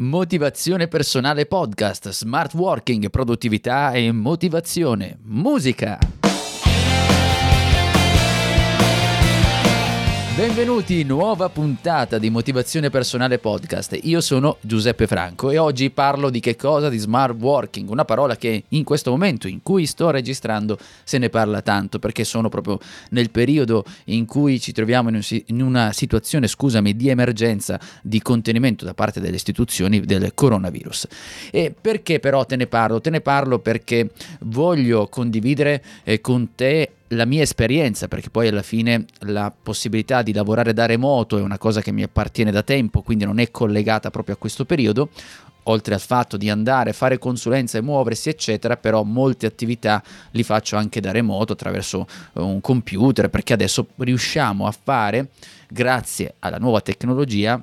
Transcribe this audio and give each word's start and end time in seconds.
Motivazione 0.00 0.86
personale 0.86 1.46
podcast, 1.46 2.10
smart 2.10 2.54
working, 2.54 3.10
produttività 3.10 3.90
e 3.90 4.12
motivazione, 4.12 5.18
musica. 5.24 6.17
Benvenuti, 10.38 11.02
nuova 11.02 11.48
puntata 11.48 12.16
di 12.16 12.30
Motivazione 12.30 12.90
Personale 12.90 13.40
Podcast. 13.40 13.98
Io 14.04 14.20
sono 14.20 14.58
Giuseppe 14.60 15.08
Franco 15.08 15.50
e 15.50 15.58
oggi 15.58 15.90
parlo 15.90 16.30
di 16.30 16.38
che 16.38 16.54
cosa? 16.54 16.88
Di 16.88 16.96
smart 16.96 17.34
working, 17.40 17.90
una 17.90 18.04
parola 18.04 18.36
che 18.36 18.62
in 18.68 18.84
questo 18.84 19.10
momento 19.10 19.48
in 19.48 19.64
cui 19.64 19.84
sto 19.84 20.10
registrando 20.10 20.78
se 21.02 21.18
ne 21.18 21.28
parla 21.28 21.60
tanto 21.60 21.98
perché 21.98 22.22
sono 22.22 22.48
proprio 22.48 22.78
nel 23.10 23.32
periodo 23.32 23.84
in 24.04 24.26
cui 24.26 24.60
ci 24.60 24.70
troviamo 24.70 25.10
in 25.10 25.60
una 25.60 25.92
situazione, 25.92 26.46
scusami, 26.46 26.94
di 26.94 27.08
emergenza 27.08 27.80
di 28.00 28.22
contenimento 28.22 28.84
da 28.84 28.94
parte 28.94 29.18
delle 29.18 29.34
istituzioni 29.34 30.02
del 30.02 30.34
coronavirus. 30.34 31.08
E 31.50 31.74
perché 31.78 32.20
però 32.20 32.44
te 32.44 32.54
ne 32.54 32.68
parlo? 32.68 33.00
Te 33.00 33.10
ne 33.10 33.20
parlo 33.20 33.58
perché 33.58 34.12
voglio 34.42 35.08
condividere 35.08 35.82
eh, 36.04 36.20
con 36.20 36.54
te 36.54 36.92
la 37.08 37.24
mia 37.24 37.42
esperienza, 37.42 38.08
perché 38.08 38.30
poi 38.30 38.48
alla 38.48 38.62
fine 38.62 39.06
la 39.20 39.50
possibilità 39.50 40.22
di 40.22 40.32
lavorare 40.32 40.72
da 40.72 40.86
remoto 40.86 41.38
è 41.38 41.42
una 41.42 41.58
cosa 41.58 41.80
che 41.80 41.92
mi 41.92 42.02
appartiene 42.02 42.50
da 42.50 42.62
tempo, 42.62 43.02
quindi 43.02 43.24
non 43.24 43.38
è 43.38 43.50
collegata 43.50 44.10
proprio 44.10 44.34
a 44.34 44.38
questo 44.38 44.64
periodo, 44.64 45.08
oltre 45.64 45.94
al 45.94 46.00
fatto 46.00 46.36
di 46.36 46.50
andare 46.50 46.90
a 46.90 46.94
fare 46.94 47.18
consulenza 47.18 47.78
e 47.78 47.82
muoversi, 47.82 48.28
eccetera, 48.28 48.76
però 48.76 49.02
molte 49.02 49.46
attività 49.46 50.02
li 50.32 50.42
faccio 50.42 50.76
anche 50.76 51.00
da 51.00 51.10
remoto 51.10 51.52
attraverso 51.52 52.06
eh, 52.34 52.40
un 52.40 52.60
computer, 52.60 53.28
perché 53.30 53.52
adesso 53.52 53.86
riusciamo 53.96 54.66
a 54.66 54.72
fare, 54.72 55.30
grazie 55.68 56.34
alla 56.40 56.58
nuova 56.58 56.80
tecnologia, 56.80 57.62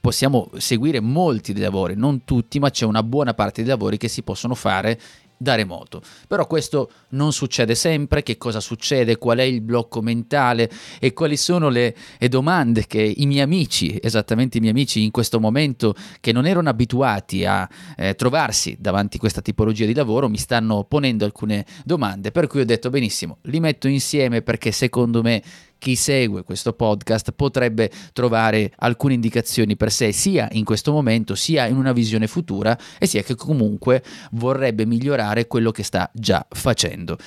possiamo 0.00 0.50
seguire 0.56 1.00
molti 1.00 1.52
dei 1.52 1.62
lavori, 1.62 1.94
non 1.94 2.24
tutti, 2.24 2.58
ma 2.58 2.70
c'è 2.70 2.84
una 2.84 3.02
buona 3.02 3.34
parte 3.34 3.62
dei 3.62 3.70
lavori 3.70 3.96
che 3.96 4.08
si 4.08 4.22
possono 4.22 4.54
fare 4.54 4.98
da 5.42 5.56
remoto. 5.56 6.00
Però 6.28 6.46
questo 6.46 6.90
non 7.10 7.32
succede 7.32 7.74
sempre, 7.74 8.22
che 8.22 8.38
cosa 8.38 8.60
succede, 8.60 9.18
qual 9.18 9.38
è 9.38 9.42
il 9.42 9.60
blocco 9.60 10.00
mentale? 10.00 10.70
E 11.00 11.12
quali 11.12 11.36
sono 11.36 11.68
le, 11.68 11.94
le 12.18 12.28
domande 12.28 12.86
che 12.86 13.02
i 13.02 13.26
miei 13.26 13.42
amici, 13.42 13.98
esattamente 14.00 14.58
i 14.58 14.60
miei 14.60 14.72
amici 14.72 15.02
in 15.02 15.10
questo 15.10 15.40
momento 15.40 15.94
che 16.20 16.32
non 16.32 16.46
erano 16.46 16.68
abituati 16.68 17.44
a 17.44 17.68
eh, 17.96 18.14
trovarsi 18.14 18.76
davanti 18.78 19.16
a 19.16 19.20
questa 19.20 19.42
tipologia 19.42 19.84
di 19.84 19.94
lavoro, 19.94 20.28
mi 20.28 20.38
stanno 20.38 20.84
ponendo 20.84 21.24
alcune 21.24 21.66
domande, 21.84 22.30
per 22.30 22.46
cui 22.46 22.60
ho 22.60 22.64
detto 22.64 22.88
benissimo, 22.88 23.38
li 23.42 23.60
metto 23.60 23.88
insieme 23.88 24.42
perché 24.42 24.70
secondo 24.70 25.22
me 25.22 25.42
chi 25.82 25.96
segue 25.96 26.44
questo 26.44 26.74
podcast 26.74 27.32
potrebbe 27.32 27.90
trovare 28.12 28.70
alcune 28.76 29.14
indicazioni 29.14 29.74
per 29.74 29.90
sé 29.90 30.12
sia 30.12 30.48
in 30.52 30.62
questo 30.62 30.92
momento 30.92 31.34
sia 31.34 31.66
in 31.66 31.76
una 31.76 31.92
visione 31.92 32.28
futura 32.28 32.78
e 33.00 33.06
sia 33.06 33.24
che 33.24 33.34
comunque 33.34 34.00
vorrebbe 34.30 34.86
migliorare 34.86 35.48
quello 35.48 35.72
che 35.72 35.82
sta 35.82 36.08
già 36.14 36.46
facendo. 36.48 37.18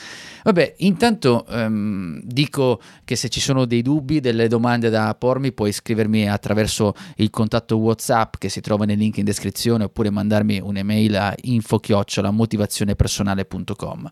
Vabbè, 0.45 0.75
intanto 0.77 1.45
um, 1.49 2.21
dico 2.23 2.79
che 3.03 3.17
se 3.17 3.27
ci 3.27 3.41
sono 3.41 3.65
dei 3.65 3.81
dubbi, 3.81 4.21
delle 4.21 4.47
domande 4.47 4.89
da 4.89 5.13
pormi, 5.15 5.51
puoi 5.51 5.73
scrivermi 5.73 6.29
attraverso 6.29 6.93
il 7.17 7.31
contatto 7.31 7.75
WhatsApp 7.75 8.35
che 8.37 8.47
si 8.47 8.61
trova 8.61 8.85
nel 8.85 8.97
link 8.97 9.17
in 9.17 9.25
descrizione 9.25 9.83
oppure 9.83 10.09
mandarmi 10.09 10.61
un'email 10.61 11.17
a 11.17 11.35
info-motivazionepersonale.com. 11.41 14.09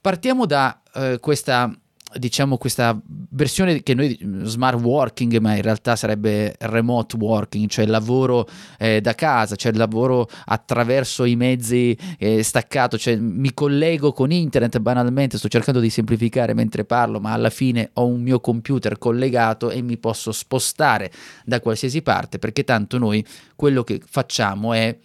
Partiamo 0.00 0.46
da 0.46 0.80
uh, 0.94 1.20
questa 1.20 1.70
diciamo 2.14 2.56
questa 2.56 2.98
versione 3.30 3.82
che 3.82 3.94
noi 3.94 4.18
smart 4.44 4.80
working 4.80 5.36
ma 5.38 5.54
in 5.56 5.62
realtà 5.62 5.94
sarebbe 5.94 6.54
remote 6.60 7.16
working 7.16 7.68
cioè 7.68 7.84
lavoro 7.84 8.48
eh, 8.78 9.02
da 9.02 9.14
casa 9.14 9.56
cioè 9.56 9.72
lavoro 9.72 10.26
attraverso 10.46 11.24
i 11.24 11.36
mezzi 11.36 11.96
eh, 12.18 12.42
staccato 12.42 12.96
cioè 12.96 13.16
mi 13.16 13.52
collego 13.52 14.12
con 14.12 14.30
internet 14.30 14.78
banalmente 14.78 15.36
sto 15.36 15.48
cercando 15.48 15.80
di 15.80 15.90
semplificare 15.90 16.54
mentre 16.54 16.84
parlo 16.86 17.20
ma 17.20 17.32
alla 17.32 17.50
fine 17.50 17.90
ho 17.94 18.06
un 18.06 18.22
mio 18.22 18.40
computer 18.40 18.96
collegato 18.96 19.70
e 19.70 19.82
mi 19.82 19.98
posso 19.98 20.32
spostare 20.32 21.10
da 21.44 21.60
qualsiasi 21.60 22.00
parte 22.00 22.38
perché 22.38 22.64
tanto 22.64 22.96
noi 22.96 23.24
quello 23.54 23.82
che 23.82 24.00
facciamo 24.02 24.72
è 24.72 24.96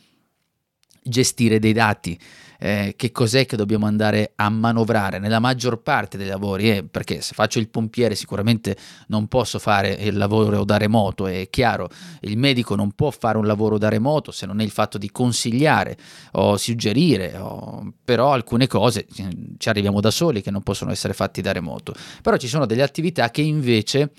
gestire 1.04 1.60
dei 1.60 1.74
dati 1.74 2.18
eh, 2.64 2.94
che 2.96 3.12
cos'è 3.12 3.46
che 3.46 3.58
dobbiamo 3.58 3.88
andare 3.88 4.32
a 4.38 4.48
manovrare 4.48 5.20
nella 5.20 5.40
maggior 5.40 5.82
parte 5.82 6.18
dei 6.18 6.28
lavori, 6.28 6.78
eh, 6.78 6.84
perché 6.86 7.20
se 7.20 7.34
faccio 7.34 7.60
il 7.60 7.68
pompiere 7.68 8.16
sicuramente 8.16 8.78
non 9.08 9.28
posso 9.28 9.60
fare 9.60 9.90
il 9.90 10.16
lavoro 10.16 10.64
da 10.64 10.78
remoto, 10.78 11.28
è 11.28 11.50
chiaro, 11.50 11.90
il 12.22 12.38
medico 12.38 12.76
non 12.76 12.94
può 12.94 13.12
fare 13.12 13.38
un 13.38 13.46
lavoro 13.46 13.78
da 13.78 13.90
remoto 13.90 14.32
se 14.32 14.46
non 14.46 14.62
è 14.62 14.64
il 14.64 14.72
fatto 14.72 14.98
di 14.98 15.12
consigliare 15.12 15.98
o 16.32 16.56
suggerire, 16.56 17.36
o, 17.36 17.96
però 18.06 18.32
alcune 18.32 18.68
cose 18.68 19.08
eh, 19.14 19.28
ci 19.58 19.68
arriviamo 19.68 20.00
da 20.00 20.10
soli 20.10 20.42
che 20.42 20.50
non 20.50 20.64
possono 20.64 20.92
essere 20.92 21.14
fatti 21.14 21.42
da 21.42 21.52
remoto, 21.52 21.94
però 22.22 22.38
ci 22.38 22.48
sono 22.48 22.66
delle 22.66 22.84
attività 22.84 23.30
che 23.30 23.42
invece 23.42 24.12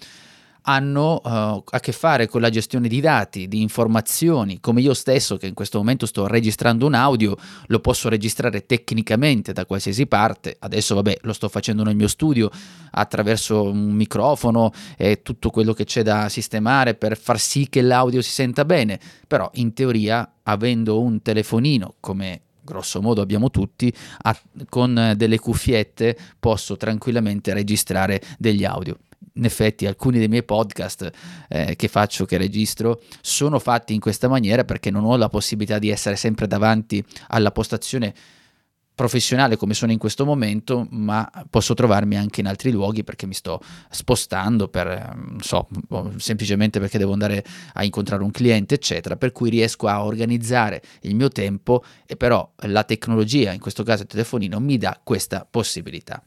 hanno 0.67 1.21
uh, 1.23 1.63
a 1.65 1.81
che 1.81 1.93
fare 1.93 2.27
con 2.27 2.41
la 2.41 2.51
gestione 2.51 2.89
di 2.89 3.01
dati, 3.01 3.49
di 3.49 3.61
informazioni, 3.61 4.61
come 4.61 4.81
io 4.81 4.95
stesso 4.95 5.37
che 5.37 5.47
in 5.47 5.55
questo 5.55 5.79
momento 5.79 6.07
sto 6.07 6.27
registrando 6.27 6.87
un 6.87 6.95
audio, 6.95 7.37
lo 7.67 7.81
posso 7.81 8.09
registrare 8.09 8.65
tecnicamente 8.65 9.53
da 9.53 9.67
qualsiasi 9.67 10.07
parte, 10.07 10.57
adesso 10.61 10.95
vabbè 10.95 11.19
lo 11.23 11.33
sto 11.33 11.49
facendo 11.49 11.83
nel 11.83 11.97
mio 11.97 12.09
studio 12.09 12.51
attraverso 12.93 13.63
un 13.65 13.93
microfono 13.93 14.73
e 14.97 15.23
tutto 15.23 15.51
quello 15.51 15.73
che 15.73 15.85
c'è 15.85 16.03
da 16.03 16.29
sistemare 16.29 16.95
per 16.95 17.19
far 17.19 17.39
sì 17.39 17.69
che 17.69 17.83
l'audio 17.83 18.23
si 18.23 18.31
senta 18.31 18.65
bene, 18.65 18.99
però 19.27 19.51
in 19.55 19.75
teoria 19.75 20.37
avendo 20.45 21.01
un 21.01 21.21
telefonino 21.21 21.95
come 22.01 22.41
grosso 22.65 23.03
modo 23.03 23.21
abbiamo 23.21 23.51
tutti, 23.51 23.93
a, 24.23 24.35
con 24.71 25.13
delle 25.17 25.39
cuffiette 25.39 26.17
posso 26.41 26.79
tranquillamente 26.79 27.53
registrare 27.53 28.23
degli 28.39 28.65
audio 28.65 28.97
in 29.33 29.45
effetti 29.45 29.87
alcuni 29.87 30.19
dei 30.19 30.29
miei 30.29 30.45
podcast 30.45 31.11
eh, 31.49 31.77
che 31.77 31.89
faccio, 31.89 32.25
che 32.25 32.37
registro, 32.37 33.01
sono 33.21 33.59
fatti 33.59 33.95
in 33.95 34.01
questa 34.01 34.29
maniera 34.29 34.65
perché 34.65 34.91
non 34.91 35.05
ho 35.05 35.17
la 35.17 35.29
possibilità 35.29 35.79
di 35.79 35.91
essere 35.91 36.17
sempre 36.17 36.47
davanti 36.47 37.05
alla 37.29 37.51
postazione 37.51 38.15
professionale 38.95 39.57
come 39.57 39.75
sono 39.75 39.91
in 39.91 39.99
questo 39.99 40.25
momento, 40.25 40.87
ma 40.91 41.29
posso 41.51 41.75
trovarmi 41.75 42.17
anche 42.17 42.41
in 42.41 42.47
altri 42.47 42.71
luoghi 42.71 43.03
perché 43.03 43.27
mi 43.27 43.35
sto 43.35 43.61
spostando 43.91 44.69
per, 44.69 44.87
non 45.17 45.41
so, 45.41 45.69
semplicemente 46.17 46.79
perché 46.79 46.99
devo 46.99 47.13
andare 47.13 47.45
a 47.75 47.85
incontrare 47.85 48.23
un 48.23 48.31
cliente, 48.31 48.77
eccetera, 48.77 49.17
per 49.17 49.33
cui 49.33 49.51
riesco 49.51 49.89
a 49.89 50.05
organizzare 50.05 50.81
il 51.03 51.17
mio 51.17 51.29
tempo 51.29 51.83
e 52.07 52.17
però 52.17 52.49
la 52.67 52.85
tecnologia, 52.85 53.53
in 53.53 53.61
questo 53.61 53.83
caso 53.83 54.03
il 54.03 54.09
telefonino, 54.09 54.61
mi 54.61 54.79
dà 54.79 54.99
questa 55.03 55.47
possibilità. 55.49 56.23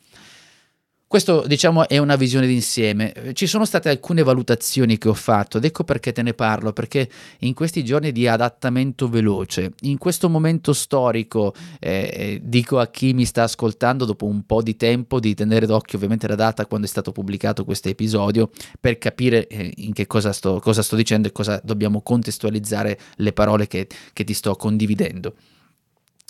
Questo 1.09 1.45
diciamo 1.47 1.87
è 1.87 1.99
una 1.99 2.17
visione 2.17 2.47
d'insieme. 2.47 3.31
Ci 3.31 3.47
sono 3.47 3.63
state 3.63 3.87
alcune 3.87 4.23
valutazioni 4.23 4.97
che 4.97 5.07
ho 5.07 5.13
fatto 5.13 5.57
ed 5.57 5.63
ecco 5.63 5.85
perché 5.85 6.11
te 6.11 6.21
ne 6.21 6.33
parlo, 6.33 6.73
perché 6.73 7.09
in 7.39 7.53
questi 7.53 7.85
giorni 7.85 8.11
di 8.11 8.27
adattamento 8.27 9.07
veloce, 9.07 9.71
in 9.83 9.97
questo 9.97 10.27
momento 10.27 10.73
storico, 10.73 11.53
eh, 11.79 12.11
eh, 12.13 12.41
dico 12.43 12.79
a 12.79 12.87
chi 12.87 13.13
mi 13.13 13.23
sta 13.23 13.43
ascoltando 13.43 14.03
dopo 14.03 14.25
un 14.25 14.45
po' 14.45 14.61
di 14.61 14.75
tempo 14.75 15.21
di 15.21 15.33
tenere 15.33 15.65
d'occhio 15.65 15.95
ovviamente 15.97 16.27
la 16.27 16.35
data 16.35 16.65
quando 16.65 16.87
è 16.87 16.89
stato 16.89 17.13
pubblicato 17.13 17.63
questo 17.63 17.87
episodio 17.87 18.49
per 18.77 18.97
capire 18.97 19.47
eh, 19.47 19.71
in 19.77 19.93
che 19.93 20.07
cosa 20.07 20.33
sto, 20.33 20.59
cosa 20.59 20.81
sto, 20.81 20.97
dicendo 20.97 21.29
e 21.29 21.31
cosa 21.31 21.61
dobbiamo 21.63 22.01
contestualizzare 22.01 22.99
le 23.15 23.31
parole 23.31 23.67
che, 23.67 23.87
che 24.11 24.25
ti 24.25 24.33
sto 24.33 24.55
condividendo. 24.55 25.33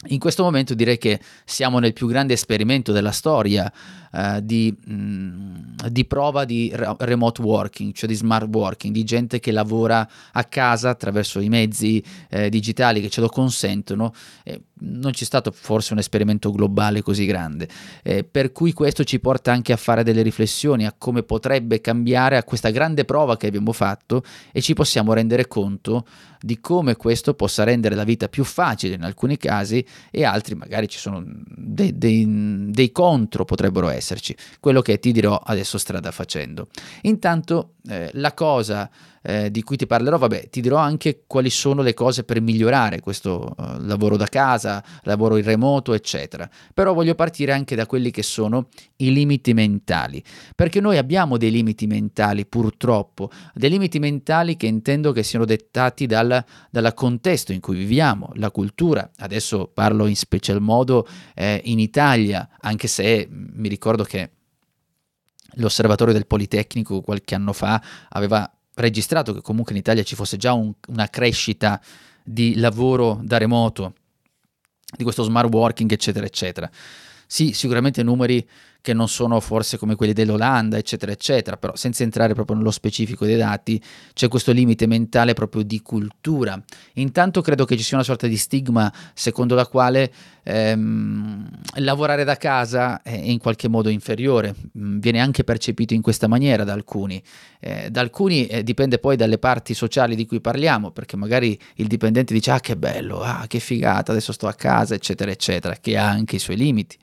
In 0.09 0.19
questo 0.19 0.43
momento 0.43 0.73
direi 0.73 0.97
che 0.97 1.19
siamo 1.45 1.79
nel 1.79 1.93
più 1.93 2.07
grande 2.07 2.33
esperimento 2.33 2.91
della 2.91 3.11
storia 3.11 3.71
uh, 4.11 4.39
di, 4.41 4.73
mh, 4.73 4.93
mm, 4.93 5.87
di, 5.89 6.05
prova 6.05 6.45
di 6.45 6.71
re- 6.73 6.95
remote 6.99 7.41
working, 7.41 7.93
cioè 7.93 8.07
di 8.07 8.15
smart 8.15 8.47
working, 8.53 8.93
di 8.93 9.03
gente 9.03 9.39
che 9.39 9.51
lavora 9.51 10.07
a 10.31 10.43
casa 10.45 10.89
attraverso 10.89 11.39
i 11.39 11.49
mezzi 11.49 12.03
eh, 12.29 12.49
digitali 12.49 13.01
che 13.01 13.09
ce 13.09 13.21
lo 13.21 13.29
consentono. 13.29 14.13
Eh, 14.43 14.61
non 14.79 15.11
c'è 15.11 15.23
stato 15.23 15.51
forse 15.51 15.93
un 15.93 15.99
esperimento 15.99 16.51
globale 16.51 17.01
così 17.01 17.25
grande, 17.25 17.67
eh, 18.03 18.23
per 18.23 18.51
cui 18.51 18.73
questo 18.73 19.03
ci 19.03 19.19
porta 19.19 19.51
anche 19.51 19.73
a 19.73 19.77
fare 19.77 20.03
delle 20.03 20.21
riflessioni 20.21 20.85
a 20.85 20.93
come 20.97 21.23
potrebbe 21.23 21.81
cambiare 21.81 22.37
a 22.37 22.43
questa 22.43 22.69
grande 22.69 23.05
prova 23.05 23.37
che 23.37 23.47
abbiamo 23.47 23.71
fatto 23.71 24.23
e 24.51 24.61
ci 24.61 24.73
possiamo 24.73 25.13
rendere 25.13 25.47
conto 25.47 26.05
di 26.39 26.59
come 26.59 26.95
questo 26.95 27.33
possa 27.33 27.63
rendere 27.63 27.95
la 27.95 28.03
vita 28.03 28.27
più 28.27 28.43
facile 28.43 28.95
in 28.95 29.03
alcuni 29.03 29.37
casi 29.37 29.83
e 30.11 30.23
altri 30.23 30.55
magari 30.55 30.87
ci 30.87 30.99
sono 30.99 31.23
dei, 31.25 31.97
dei, 31.97 32.69
dei 32.69 32.91
contro 32.91 33.45
potrebbero 33.45 33.89
esserci, 33.89 34.35
quello 34.59 34.81
che 34.81 34.99
ti 34.99 35.11
dirò 35.11 35.35
adesso 35.35 35.77
strada 35.77 36.11
facendo. 36.11 36.67
Intanto 37.01 37.73
eh, 37.87 38.09
la 38.13 38.33
cosa 38.33 38.89
eh, 39.27 39.51
di 39.51 39.61
cui 39.61 39.75
ti 39.75 39.85
parlerò, 39.85 40.17
vabbè, 40.17 40.47
ti 40.47 40.61
dirò 40.61 40.77
anche 40.77 41.23
quali 41.27 41.49
sono 41.49 41.81
le 41.81 41.93
cose 41.93 42.23
per 42.23 42.39
migliorare 42.39 43.01
questo 43.01 43.53
uh, 43.57 43.63
lavoro 43.81 44.15
da 44.15 44.27
casa, 44.27 44.81
lavoro 45.03 45.35
in 45.35 45.43
remoto, 45.43 45.93
eccetera. 45.93 46.49
Però 46.73 46.93
voglio 46.93 47.13
partire 47.13 47.51
anche 47.51 47.75
da 47.75 47.85
quelli 47.85 48.09
che 48.09 48.23
sono 48.23 48.69
i 48.97 49.11
limiti 49.11 49.53
mentali, 49.53 50.23
perché 50.55 50.79
noi 50.79 50.97
abbiamo 50.97 51.35
dei 51.35 51.51
limiti 51.51 51.87
mentali, 51.87 52.45
purtroppo, 52.45 53.29
dei 53.53 53.69
limiti 53.69 53.99
mentali 53.99 54.55
che 54.55 54.67
intendo 54.67 55.11
che 55.11 55.23
siano 55.23 55.43
dettati 55.43 56.05
dal, 56.05 56.41
dal 56.71 56.93
contesto 56.93 57.51
in 57.51 57.59
cui 57.59 57.75
viviamo, 57.75 58.31
la 58.35 58.49
cultura. 58.49 59.11
Adesso 59.17 59.69
parlo 59.73 60.05
in 60.05 60.15
special 60.15 60.61
modo 60.61 61.05
eh, 61.35 61.59
in 61.65 61.79
Italia, 61.79 62.47
anche 62.61 62.87
se 62.87 63.27
mi 63.29 63.67
ricordo 63.67 64.05
che 64.05 64.31
l'osservatorio 65.55 66.13
del 66.13 66.27
Politecnico 66.27 67.01
qualche 67.01 67.35
anno 67.35 67.51
fa 67.51 67.81
aveva 68.09 68.49
registrato 68.77 69.33
che 69.33 69.41
comunque 69.41 69.73
in 69.73 69.79
Italia 69.79 70.03
ci 70.03 70.15
fosse 70.15 70.37
già 70.37 70.53
un, 70.53 70.73
una 70.87 71.07
crescita 71.09 71.81
di 72.23 72.55
lavoro 72.55 73.19
da 73.23 73.37
remoto, 73.37 73.93
di 74.95 75.03
questo 75.03 75.23
smart 75.23 75.53
working, 75.53 75.91
eccetera, 75.91 76.25
eccetera. 76.25 76.69
Sì, 77.25 77.51
sicuramente 77.53 78.03
numeri 78.03 78.47
che 78.81 78.93
non 78.93 79.07
sono 79.07 79.39
forse 79.39 79.77
come 79.77 79.95
quelli 79.95 80.13
dell'Olanda, 80.13 80.77
eccetera, 80.77 81.11
eccetera, 81.11 81.57
però 81.57 81.75
senza 81.75 82.03
entrare 82.03 82.33
proprio 82.33 82.57
nello 82.57 82.71
specifico 82.71 83.25
dei 83.25 83.37
dati, 83.37 83.81
c'è 84.13 84.27
questo 84.27 84.51
limite 84.51 84.87
mentale 84.87 85.33
proprio 85.33 85.63
di 85.63 85.81
cultura. 85.81 86.61
Intanto 86.93 87.41
credo 87.41 87.65
che 87.65 87.77
ci 87.77 87.83
sia 87.83 87.97
una 87.97 88.05
sorta 88.05 88.27
di 88.27 88.37
stigma 88.37 88.91
secondo 89.13 89.55
la 89.55 89.65
quale 89.65 90.11
ehm, 90.43 91.49
lavorare 91.75 92.23
da 92.23 92.37
casa 92.37 93.01
è 93.01 93.13
in 93.13 93.39
qualche 93.39 93.67
modo 93.67 93.89
inferiore, 93.89 94.55
mm, 94.77 94.99
viene 94.99 95.19
anche 95.19 95.43
percepito 95.43 95.93
in 95.93 96.01
questa 96.01 96.27
maniera 96.27 96.63
da 96.63 96.73
alcuni. 96.73 97.21
Eh, 97.59 97.89
da 97.89 98.01
alcuni 98.01 98.47
eh, 98.47 98.63
dipende 98.63 98.99
poi 98.99 99.15
dalle 99.15 99.37
parti 99.37 99.73
sociali 99.73 100.15
di 100.15 100.25
cui 100.25 100.39
parliamo, 100.39 100.91
perché 100.91 101.17
magari 101.17 101.59
il 101.75 101.87
dipendente 101.87 102.33
dice 102.33 102.51
ah 102.51 102.59
che 102.59 102.77
bello, 102.77 103.19
ah 103.21 103.45
che 103.47 103.59
figata, 103.59 104.11
adesso 104.11 104.31
sto 104.31 104.47
a 104.47 104.53
casa, 104.53 104.95
eccetera, 104.95 105.31
eccetera, 105.31 105.75
che 105.75 105.97
ha 105.97 106.07
anche 106.07 106.37
i 106.37 106.39
suoi 106.39 106.55
limiti 106.55 106.97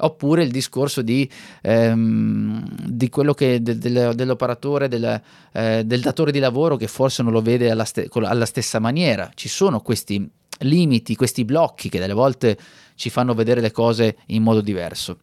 oppure 0.00 0.42
il 0.42 0.50
discorso 0.50 1.02
di, 1.02 1.28
ehm, 1.62 2.64
di 2.86 3.08
quello 3.08 3.34
che 3.34 3.62
de, 3.62 3.78
de, 3.78 4.14
dell'operatore, 4.14 4.88
del, 4.88 5.20
eh, 5.52 5.82
del, 5.84 6.00
datore 6.00 6.32
di 6.32 6.38
lavoro 6.38 6.76
che 6.76 6.86
forse 6.86 7.22
non 7.22 7.32
lo 7.32 7.42
vede 7.42 7.70
alla, 7.70 7.84
ste, 7.84 8.08
alla 8.12 8.46
stessa 8.46 8.78
maniera. 8.78 9.30
Ci 9.34 9.48
sono 9.48 9.80
questi 9.80 10.28
limiti, 10.60 11.16
questi 11.16 11.44
blocchi 11.44 11.88
che 11.88 11.98
delle 11.98 12.12
volte 12.12 12.58
ci 12.94 13.10
fanno 13.10 13.34
vedere 13.34 13.60
le 13.60 13.70
cose 13.70 14.16
in 14.26 14.42
modo 14.42 14.60
diverso. 14.60 15.18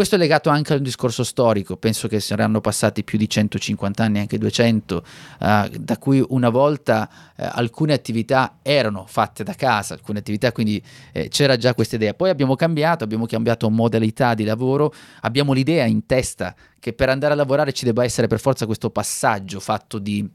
Questo 0.00 0.16
è 0.16 0.18
legato 0.18 0.48
anche 0.48 0.72
a 0.72 0.76
un 0.76 0.82
discorso 0.82 1.22
storico, 1.22 1.76
penso 1.76 2.08
che 2.08 2.20
saranno 2.20 2.62
passati 2.62 3.04
più 3.04 3.18
di 3.18 3.28
150 3.28 4.02
anni, 4.02 4.18
anche 4.18 4.38
200, 4.38 5.04
eh, 5.40 5.70
da 5.78 5.98
cui 5.98 6.24
una 6.30 6.48
volta 6.48 7.06
eh, 7.36 7.46
alcune 7.46 7.92
attività 7.92 8.60
erano 8.62 9.04
fatte 9.06 9.44
da 9.44 9.52
casa, 9.52 9.92
alcune 9.92 10.20
attività 10.20 10.52
quindi 10.52 10.82
eh, 11.12 11.28
c'era 11.28 11.58
già 11.58 11.74
questa 11.74 11.96
idea. 11.96 12.14
Poi 12.14 12.30
abbiamo 12.30 12.54
cambiato, 12.54 13.04
abbiamo 13.04 13.26
cambiato 13.26 13.68
modalità 13.68 14.32
di 14.32 14.44
lavoro, 14.44 14.90
abbiamo 15.20 15.52
l'idea 15.52 15.84
in 15.84 16.06
testa 16.06 16.54
che 16.78 16.94
per 16.94 17.10
andare 17.10 17.34
a 17.34 17.36
lavorare 17.36 17.74
ci 17.74 17.84
debba 17.84 18.02
essere 18.02 18.26
per 18.26 18.40
forza 18.40 18.64
questo 18.64 18.88
passaggio 18.88 19.60
fatto 19.60 19.98
di 19.98 20.26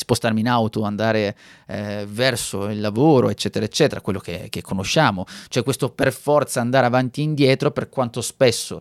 spostarmi 0.00 0.40
in 0.40 0.48
auto, 0.48 0.82
andare 0.82 1.36
eh, 1.66 2.06
verso 2.08 2.68
il 2.68 2.80
lavoro, 2.80 3.28
eccetera, 3.28 3.64
eccetera, 3.64 4.00
quello 4.00 4.18
che, 4.18 4.46
che 4.48 4.62
conosciamo. 4.62 5.26
Cioè 5.48 5.62
questo 5.62 5.90
per 5.90 6.12
forza 6.12 6.60
andare 6.60 6.86
avanti 6.86 7.20
e 7.20 7.24
indietro 7.24 7.70
per 7.70 7.88
quanto 7.88 8.20
spesso 8.22 8.80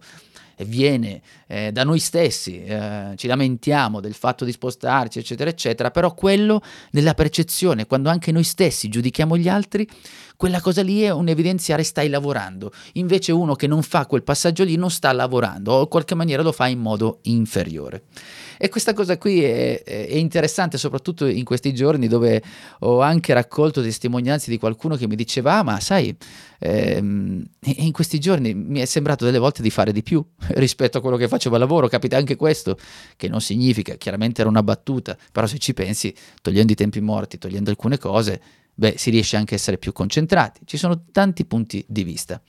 viene 0.65 1.21
eh, 1.47 1.71
da 1.71 1.83
noi 1.83 1.99
stessi, 1.99 2.63
eh, 2.63 3.13
ci 3.15 3.27
lamentiamo 3.27 3.99
del 3.99 4.13
fatto 4.13 4.43
di 4.43 4.51
spostarci, 4.51 5.19
eccetera, 5.19 5.49
eccetera, 5.49 5.91
però 5.91 6.13
quello 6.13 6.61
nella 6.91 7.13
percezione, 7.13 7.85
quando 7.85 8.09
anche 8.09 8.31
noi 8.31 8.43
stessi 8.43 8.89
giudichiamo 8.89 9.37
gli 9.37 9.47
altri, 9.47 9.87
quella 10.39 10.61
cosa 10.61 10.81
lì 10.81 11.01
è 11.01 11.09
un 11.09 11.27
evidenziare 11.27 11.83
stai 11.83 12.07
lavorando. 12.07 12.71
Invece 12.93 13.33
uno 13.33 13.55
che 13.55 13.67
non 13.67 13.81
fa 13.81 14.05
quel 14.05 14.23
passaggio 14.23 14.63
lì 14.63 14.77
non 14.77 14.89
sta 14.89 15.11
lavorando 15.11 15.73
o 15.73 15.81
in 15.81 15.87
qualche 15.89 16.15
maniera 16.15 16.41
lo 16.41 16.53
fa 16.53 16.67
in 16.67 16.79
modo 16.79 17.19
inferiore. 17.23 18.03
E 18.57 18.69
questa 18.69 18.93
cosa 18.93 19.17
qui 19.17 19.43
è, 19.43 19.83
è, 19.83 20.15
interessante 20.15 20.77
soprattutto 20.77 21.25
in 21.25 21.43
questi 21.43 21.73
giorni 21.73 22.07
dove 22.07 22.41
ho 22.79 23.01
anche 23.01 23.33
raccolto 23.33 23.81
testimonianze 23.81 24.49
di 24.49 24.57
qualcuno 24.57 24.95
che 24.95 25.07
mi 25.07 25.17
diceva, 25.17 25.57
ah 25.57 25.63
ma 25.63 25.81
sai, 25.81 26.15
ehm, 26.59 27.43
in 27.75 27.91
questi 27.91 28.17
giorni 28.17 28.53
mi 28.53 28.79
è 28.79 28.85
sembrato 28.85 29.25
delle 29.25 29.39
volte 29.39 29.61
di 29.61 29.69
fare 29.69 29.91
di 29.91 30.03
più 30.03 30.25
rispetto 30.55 30.99
a 30.99 31.01
quello 31.01 31.17
che 31.17 31.27
facevo 31.27 31.55
al 31.55 31.61
lavoro, 31.61 31.89
capita 31.89 32.15
anche 32.15 32.37
questo, 32.37 32.77
che 33.17 33.27
non 33.27 33.41
significa, 33.41 33.95
chiaramente 33.95 34.39
era 34.39 34.49
una 34.49 34.63
battuta, 34.63 35.17
però 35.33 35.47
se 35.47 35.57
ci 35.57 35.73
pensi, 35.73 36.15
togliendo 36.41 36.71
i 36.71 36.75
tempi 36.75 37.01
morti, 37.01 37.37
togliendo 37.37 37.69
alcune 37.69 37.97
cose, 37.97 38.41
beh, 38.79 38.97
si 38.97 39.09
riesce 39.09 39.35
anche 39.35 39.53
a 39.53 39.57
essere 39.57 39.77
più 39.77 39.91
concentrati. 39.91 40.61
Ci 40.65 40.77
sono 40.77 41.03
tanti 41.11 41.45
punti 41.45 41.83
di 41.87 42.03
vista. 42.03 42.41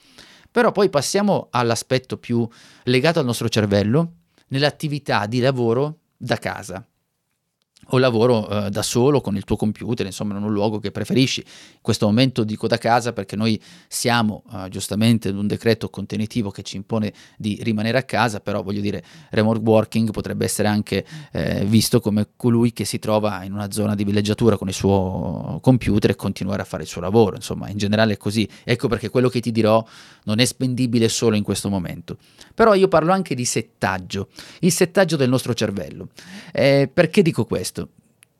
Però 0.50 0.72
poi 0.72 0.88
passiamo 0.88 1.48
all'aspetto 1.50 2.16
più 2.16 2.48
legato 2.84 3.18
al 3.18 3.24
nostro 3.24 3.48
cervello, 3.48 4.12
nell'attività 4.48 5.26
di 5.26 5.40
lavoro 5.40 5.98
da 6.16 6.36
casa 6.36 6.84
o 7.88 7.98
lavoro 7.98 8.48
eh, 8.48 8.70
da 8.70 8.82
solo 8.82 9.20
con 9.20 9.36
il 9.36 9.44
tuo 9.44 9.56
computer, 9.56 10.06
insomma 10.06 10.36
in 10.36 10.42
un 10.42 10.52
luogo 10.52 10.78
che 10.78 10.90
preferisci. 10.90 11.40
In 11.40 11.80
questo 11.80 12.06
momento 12.06 12.44
dico 12.44 12.66
da 12.66 12.78
casa 12.78 13.12
perché 13.12 13.36
noi 13.36 13.60
siamo 13.88 14.44
eh, 14.52 14.68
giustamente 14.68 15.28
in 15.28 15.36
un 15.36 15.46
decreto 15.46 15.88
contenitivo 15.88 16.50
che 16.50 16.62
ci 16.62 16.76
impone 16.76 17.12
di 17.36 17.58
rimanere 17.62 17.98
a 17.98 18.02
casa, 18.02 18.40
però 18.40 18.62
voglio 18.62 18.80
dire, 18.80 19.02
remote 19.30 19.60
working 19.60 20.10
potrebbe 20.10 20.44
essere 20.44 20.68
anche 20.68 21.04
eh, 21.32 21.64
visto 21.64 22.00
come 22.00 22.28
colui 22.36 22.72
che 22.72 22.84
si 22.84 22.98
trova 22.98 23.42
in 23.44 23.52
una 23.52 23.70
zona 23.70 23.94
di 23.94 24.04
villeggiatura 24.04 24.56
con 24.56 24.68
il 24.68 24.74
suo 24.74 25.58
computer 25.62 26.10
e 26.10 26.16
continuare 26.16 26.62
a 26.62 26.64
fare 26.64 26.82
il 26.82 26.88
suo 26.88 27.00
lavoro, 27.00 27.36
insomma 27.36 27.68
in 27.68 27.78
generale 27.78 28.14
è 28.14 28.16
così. 28.16 28.48
Ecco 28.64 28.88
perché 28.88 29.08
quello 29.08 29.28
che 29.28 29.40
ti 29.40 29.50
dirò 29.50 29.84
non 30.24 30.38
è 30.38 30.44
spendibile 30.44 31.08
solo 31.08 31.36
in 31.36 31.42
questo 31.42 31.68
momento. 31.68 32.18
Però 32.54 32.74
io 32.74 32.88
parlo 32.88 33.12
anche 33.12 33.34
di 33.34 33.44
settaggio, 33.44 34.28
il 34.60 34.72
settaggio 34.72 35.16
del 35.16 35.28
nostro 35.28 35.54
cervello. 35.54 36.08
Eh, 36.52 36.90
perché 36.92 37.22
dico 37.22 37.44
questo? 37.44 37.69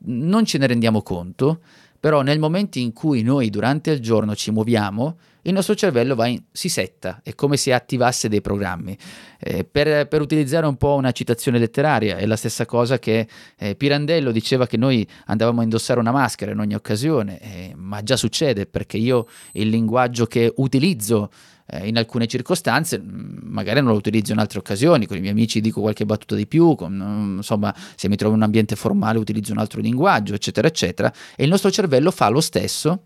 Non 0.03 0.45
ce 0.45 0.57
ne 0.57 0.67
rendiamo 0.67 1.01
conto, 1.01 1.59
però 1.99 2.23
nel 2.23 2.39
momento 2.39 2.79
in 2.79 2.93
cui 2.93 3.21
noi 3.21 3.51
durante 3.51 3.91
il 3.91 3.99
giorno 3.99 4.35
ci 4.35 4.49
muoviamo, 4.49 5.17
il 5.43 5.53
nostro 5.53 5.75
cervello 5.75 6.15
in, 6.25 6.41
si 6.51 6.69
setta, 6.69 7.21
è 7.23 7.33
come 7.35 7.57
se 7.57 7.73
attivasse 7.73 8.27
dei 8.27 8.41
programmi. 8.41 8.97
Eh, 9.39 9.63
per, 9.63 10.07
per, 10.07 10.21
utilizzare 10.21 10.65
un 10.65 10.77
po' 10.77 10.95
una 10.95 11.11
citazione 11.11 11.59
letteraria, 11.59 12.17
è 12.17 12.25
la 12.25 12.35
stessa 12.35 12.65
cosa 12.65 12.99
che 12.99 13.27
eh, 13.57 13.75
Pirandello 13.75 14.31
diceva 14.31 14.67
che 14.67 14.77
noi 14.77 15.07
andavamo 15.25 15.61
a 15.61 15.63
indossare 15.63 15.99
una 15.99 16.11
maschera 16.11 16.51
in 16.51 16.59
ogni 16.59 16.75
occasione, 16.75 17.39
eh, 17.39 17.73
ma 17.75 18.01
già 18.01 18.17
succede 18.17 18.65
perché 18.65 18.97
io 18.97 19.27
il 19.53 19.69
linguaggio 19.69 20.25
che 20.25 20.51
utilizzo 20.57 21.29
eh, 21.71 21.87
in 21.87 21.97
alcune 21.97 22.27
circostanze, 22.27 22.99
mm, 22.99 23.39
magari 23.43 23.79
non 23.81 23.91
lo 23.91 23.97
utilizzo 23.97 24.33
in 24.33 24.39
altre 24.39 24.59
occasioni, 24.59 25.05
con 25.05 25.15
i 25.17 25.21
miei 25.21 25.31
amici 25.31 25.61
dico 25.61 25.79
qualche 25.81 26.05
battuta 26.05 26.35
di 26.35 26.45
più, 26.45 26.75
con, 26.75 26.93
mm, 26.93 27.37
insomma 27.37 27.73
se 27.95 28.09
mi 28.09 28.17
trovo 28.17 28.33
in 28.33 28.39
un 28.39 28.45
ambiente 28.45 28.75
formale 28.75 29.17
utilizzo 29.17 29.53
un 29.53 29.59
altro 29.59 29.79
linguaggio, 29.79 30.33
eccetera, 30.33 30.67
eccetera, 30.67 31.11
e 31.35 31.43
il 31.43 31.49
nostro 31.49 31.71
cervello 31.71 32.11
fa 32.11 32.27
lo 32.29 32.41
stesso 32.41 33.05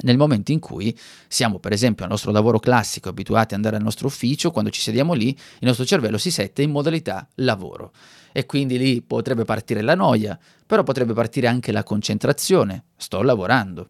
nel 0.00 0.16
momento 0.16 0.52
in 0.52 0.60
cui 0.60 0.96
siamo, 1.26 1.58
per 1.58 1.72
esempio, 1.72 2.04
al 2.04 2.10
nostro 2.10 2.30
lavoro 2.30 2.60
classico, 2.60 3.08
abituati 3.08 3.54
ad 3.54 3.60
andare 3.60 3.76
al 3.76 3.82
nostro 3.82 4.06
ufficio, 4.06 4.50
quando 4.50 4.70
ci 4.70 4.80
sediamo 4.80 5.12
lì, 5.12 5.28
il 5.30 5.66
nostro 5.66 5.84
cervello 5.84 6.18
si 6.18 6.30
sette 6.30 6.62
in 6.62 6.70
modalità 6.70 7.26
lavoro. 7.36 7.92
E 8.30 8.46
quindi 8.46 8.78
lì 8.78 9.02
potrebbe 9.02 9.44
partire 9.44 9.80
la 9.80 9.96
noia, 9.96 10.38
però 10.66 10.84
potrebbe 10.84 11.14
partire 11.14 11.48
anche 11.48 11.72
la 11.72 11.82
concentrazione. 11.82 12.84
Sto 12.96 13.22
lavorando. 13.22 13.88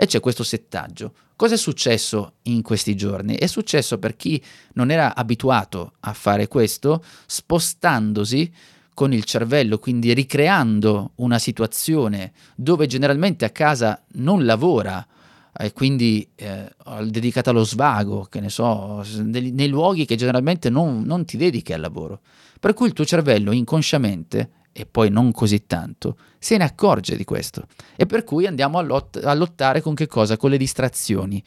E 0.00 0.06
c'è 0.06 0.20
questo 0.20 0.44
settaggio. 0.44 1.12
Cosa 1.34 1.54
è 1.54 1.58
successo 1.58 2.34
in 2.42 2.62
questi 2.62 2.94
giorni? 2.94 3.34
È 3.34 3.48
successo 3.48 3.98
per 3.98 4.14
chi 4.14 4.40
non 4.74 4.92
era 4.92 5.16
abituato 5.16 5.94
a 6.00 6.12
fare 6.12 6.46
questo, 6.46 7.02
spostandosi 7.26 8.52
con 8.94 9.12
il 9.12 9.24
cervello, 9.24 9.78
quindi 9.78 10.14
ricreando 10.14 11.12
una 11.16 11.40
situazione 11.40 12.30
dove 12.54 12.86
generalmente 12.86 13.44
a 13.44 13.50
casa 13.50 14.00
non 14.12 14.44
lavora 14.44 15.04
e 15.52 15.72
quindi 15.72 16.28
eh, 16.36 16.72
dedicata 17.06 17.50
allo 17.50 17.64
svago, 17.64 18.28
che 18.30 18.38
ne 18.38 18.50
so, 18.50 19.04
nei, 19.16 19.50
nei 19.50 19.68
luoghi 19.68 20.04
che 20.04 20.14
generalmente 20.14 20.70
non, 20.70 21.02
non 21.02 21.24
ti 21.24 21.36
dedichi 21.36 21.72
al 21.72 21.80
lavoro. 21.80 22.20
Per 22.60 22.72
cui 22.72 22.86
il 22.86 22.92
tuo 22.92 23.04
cervello 23.04 23.50
inconsciamente, 23.50 24.50
e 24.78 24.86
poi 24.86 25.10
non 25.10 25.32
così 25.32 25.66
tanto, 25.66 26.16
se 26.38 26.56
ne 26.56 26.64
accorge 26.64 27.16
di 27.16 27.24
questo. 27.24 27.66
E 27.96 28.06
per 28.06 28.22
cui 28.22 28.46
andiamo 28.46 28.78
a, 28.78 28.82
lot- 28.82 29.20
a 29.24 29.34
lottare 29.34 29.80
con 29.80 29.94
che 29.94 30.06
cosa? 30.06 30.36
Con 30.36 30.50
le 30.50 30.56
distrazioni. 30.56 31.42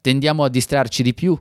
Tendiamo 0.00 0.44
a 0.44 0.48
distrarci 0.48 1.02
di 1.02 1.12
più, 1.12 1.38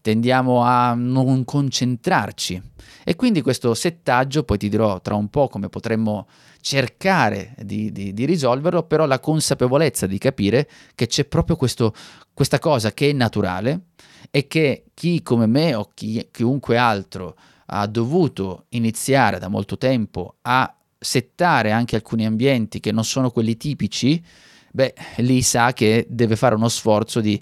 tendiamo 0.00 0.62
a 0.62 0.94
non 0.94 1.44
concentrarci. 1.44 2.62
E 3.04 3.16
quindi 3.16 3.42
questo 3.42 3.74
settaggio, 3.74 4.44
poi 4.44 4.58
ti 4.58 4.68
dirò 4.68 5.00
tra 5.00 5.16
un 5.16 5.28
po' 5.28 5.48
come 5.48 5.68
potremmo 5.68 6.28
cercare 6.60 7.56
di, 7.58 7.90
di, 7.90 8.12
di 8.12 8.24
risolverlo, 8.24 8.84
però 8.84 9.06
la 9.06 9.18
consapevolezza 9.18 10.06
di 10.06 10.18
capire 10.18 10.68
che 10.94 11.08
c'è 11.08 11.24
proprio 11.24 11.56
questo, 11.56 11.92
questa 12.32 12.60
cosa 12.60 12.92
che 12.92 13.10
è 13.10 13.12
naturale 13.12 13.86
e 14.30 14.46
che 14.46 14.84
chi 14.94 15.22
come 15.22 15.46
me 15.46 15.74
o 15.74 15.90
chi, 15.92 16.28
chiunque 16.30 16.76
altro 16.76 17.34
ha 17.74 17.86
dovuto 17.86 18.66
iniziare 18.70 19.38
da 19.38 19.48
molto 19.48 19.78
tempo 19.78 20.36
a 20.42 20.74
settare 20.98 21.72
anche 21.72 21.96
alcuni 21.96 22.26
ambienti 22.26 22.80
che 22.80 22.92
non 22.92 23.04
sono 23.04 23.30
quelli 23.30 23.56
tipici, 23.56 24.22
beh, 24.70 24.94
lì 25.18 25.40
sa 25.40 25.72
che 25.72 26.06
deve 26.08 26.36
fare 26.36 26.54
uno 26.54 26.68
sforzo 26.68 27.20
di, 27.20 27.40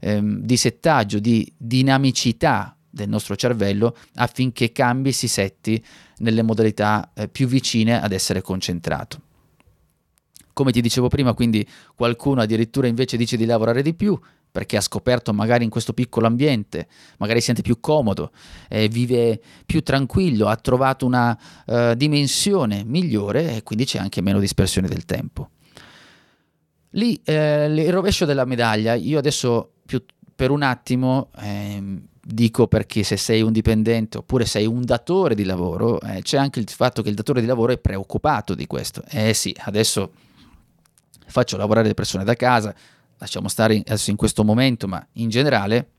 ehm, 0.00 0.40
di 0.40 0.56
settaggio, 0.58 1.18
di 1.18 1.50
dinamicità 1.56 2.76
del 2.90 3.08
nostro 3.08 3.36
cervello 3.36 3.96
affinché 4.16 4.70
cambi 4.70 5.08
e 5.08 5.12
si 5.12 5.28
setti 5.28 5.82
nelle 6.18 6.42
modalità 6.42 7.12
eh, 7.14 7.28
più 7.28 7.46
vicine 7.46 8.02
ad 8.02 8.12
essere 8.12 8.42
concentrato. 8.42 9.22
Come 10.52 10.72
ti 10.72 10.82
dicevo 10.82 11.08
prima, 11.08 11.32
quindi 11.32 11.66
qualcuno 11.94 12.42
addirittura 12.42 12.86
invece 12.86 13.16
dice 13.16 13.38
di 13.38 13.46
lavorare 13.46 13.80
di 13.80 13.94
più 13.94 14.18
perché 14.50 14.76
ha 14.76 14.80
scoperto 14.80 15.32
magari 15.32 15.64
in 15.64 15.70
questo 15.70 15.92
piccolo 15.92 16.26
ambiente, 16.26 16.88
magari 17.18 17.40
si 17.40 17.46
sente 17.46 17.62
più 17.62 17.80
comodo, 17.80 18.32
eh, 18.68 18.88
vive 18.88 19.40
più 19.64 19.82
tranquillo, 19.82 20.48
ha 20.48 20.56
trovato 20.56 21.06
una 21.06 21.38
uh, 21.66 21.94
dimensione 21.94 22.82
migliore 22.84 23.56
e 23.56 23.62
quindi 23.62 23.84
c'è 23.84 23.98
anche 23.98 24.20
meno 24.20 24.38
dispersione 24.38 24.88
del 24.88 25.04
tempo. 25.04 25.50
Lì 26.94 27.20
eh, 27.24 27.66
il 27.66 27.92
rovescio 27.92 28.24
della 28.24 28.44
medaglia, 28.44 28.94
io 28.94 29.18
adesso 29.18 29.74
più, 29.86 30.02
per 30.34 30.50
un 30.50 30.62
attimo 30.62 31.30
eh, 31.38 32.00
dico 32.22 32.66
perché 32.66 33.02
se 33.02 33.16
sei 33.16 33.42
un 33.42 33.52
dipendente 33.52 34.18
oppure 34.18 34.44
sei 34.44 34.66
un 34.66 34.84
datore 34.84 35.34
di 35.34 35.44
lavoro, 35.44 36.00
eh, 36.00 36.22
c'è 36.22 36.36
anche 36.36 36.60
il 36.60 36.68
fatto 36.68 37.02
che 37.02 37.08
il 37.08 37.14
datore 37.14 37.40
di 37.40 37.46
lavoro 37.46 37.72
è 37.72 37.78
preoccupato 37.78 38.54
di 38.54 38.66
questo. 38.66 39.02
Eh 39.08 39.34
sì, 39.34 39.54
adesso 39.60 40.12
faccio 41.26 41.56
lavorare 41.56 41.86
le 41.86 41.94
persone 41.94 42.24
da 42.24 42.34
casa, 42.34 42.74
lasciamo 43.20 43.48
stare 43.48 43.76
adesso 43.76 44.10
in 44.10 44.16
questo 44.16 44.44
momento, 44.44 44.88
ma 44.88 45.06
in 45.14 45.28
generale, 45.28 45.90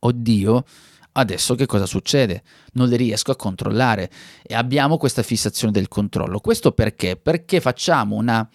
oddio, 0.00 0.64
adesso 1.12 1.54
che 1.54 1.66
cosa 1.66 1.86
succede? 1.86 2.42
Non 2.72 2.88
le 2.88 2.96
riesco 2.96 3.30
a 3.30 3.36
controllare 3.36 4.10
e 4.42 4.54
abbiamo 4.54 4.96
questa 4.96 5.22
fissazione 5.22 5.72
del 5.72 5.88
controllo. 5.88 6.40
Questo 6.40 6.72
perché? 6.72 7.16
Perché 7.16 7.60
facciamo 7.60 8.16
una 8.16 8.48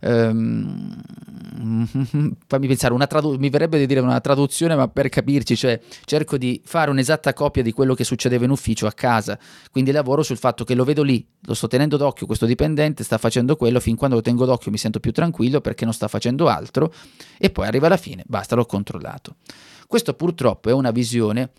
Um, 0.00 1.02
fammi 2.46 2.66
pensare, 2.68 2.94
tradu- 3.06 3.36
mi 3.38 3.50
verrebbe 3.50 3.78
di 3.78 3.86
dire 3.86 4.00
una 4.00 4.20
traduzione, 4.20 4.76
ma 4.76 4.86
per 4.88 5.08
capirci, 5.08 5.56
cioè 5.56 5.80
cerco 6.04 6.38
di 6.38 6.60
fare 6.64 6.90
un'esatta 6.90 7.32
copia 7.32 7.62
di 7.62 7.72
quello 7.72 7.94
che 7.94 8.04
succedeva 8.04 8.44
in 8.44 8.50
ufficio 8.50 8.86
a 8.86 8.92
casa. 8.92 9.38
Quindi 9.70 9.90
lavoro 9.90 10.22
sul 10.22 10.36
fatto 10.36 10.64
che 10.64 10.74
lo 10.74 10.84
vedo 10.84 11.02
lì, 11.02 11.26
lo 11.42 11.54
sto 11.54 11.66
tenendo 11.66 11.96
d'occhio, 11.96 12.26
questo 12.26 12.46
dipendente 12.46 13.02
sta 13.02 13.18
facendo 13.18 13.56
quello, 13.56 13.80
fin 13.80 13.96
quando 13.96 14.16
lo 14.16 14.22
tengo 14.22 14.44
d'occhio 14.44 14.70
mi 14.70 14.78
sento 14.78 15.00
più 15.00 15.10
tranquillo 15.10 15.60
perché 15.60 15.84
non 15.84 15.92
sta 15.92 16.06
facendo 16.06 16.48
altro, 16.48 16.92
e 17.36 17.50
poi 17.50 17.66
arriva 17.66 17.86
alla 17.86 17.96
fine, 17.96 18.22
basta, 18.26 18.54
l'ho 18.54 18.66
controllato. 18.66 19.36
Questo 19.86 20.14
purtroppo 20.14 20.68
è 20.68 20.72
una 20.72 20.92
visione 20.92 21.50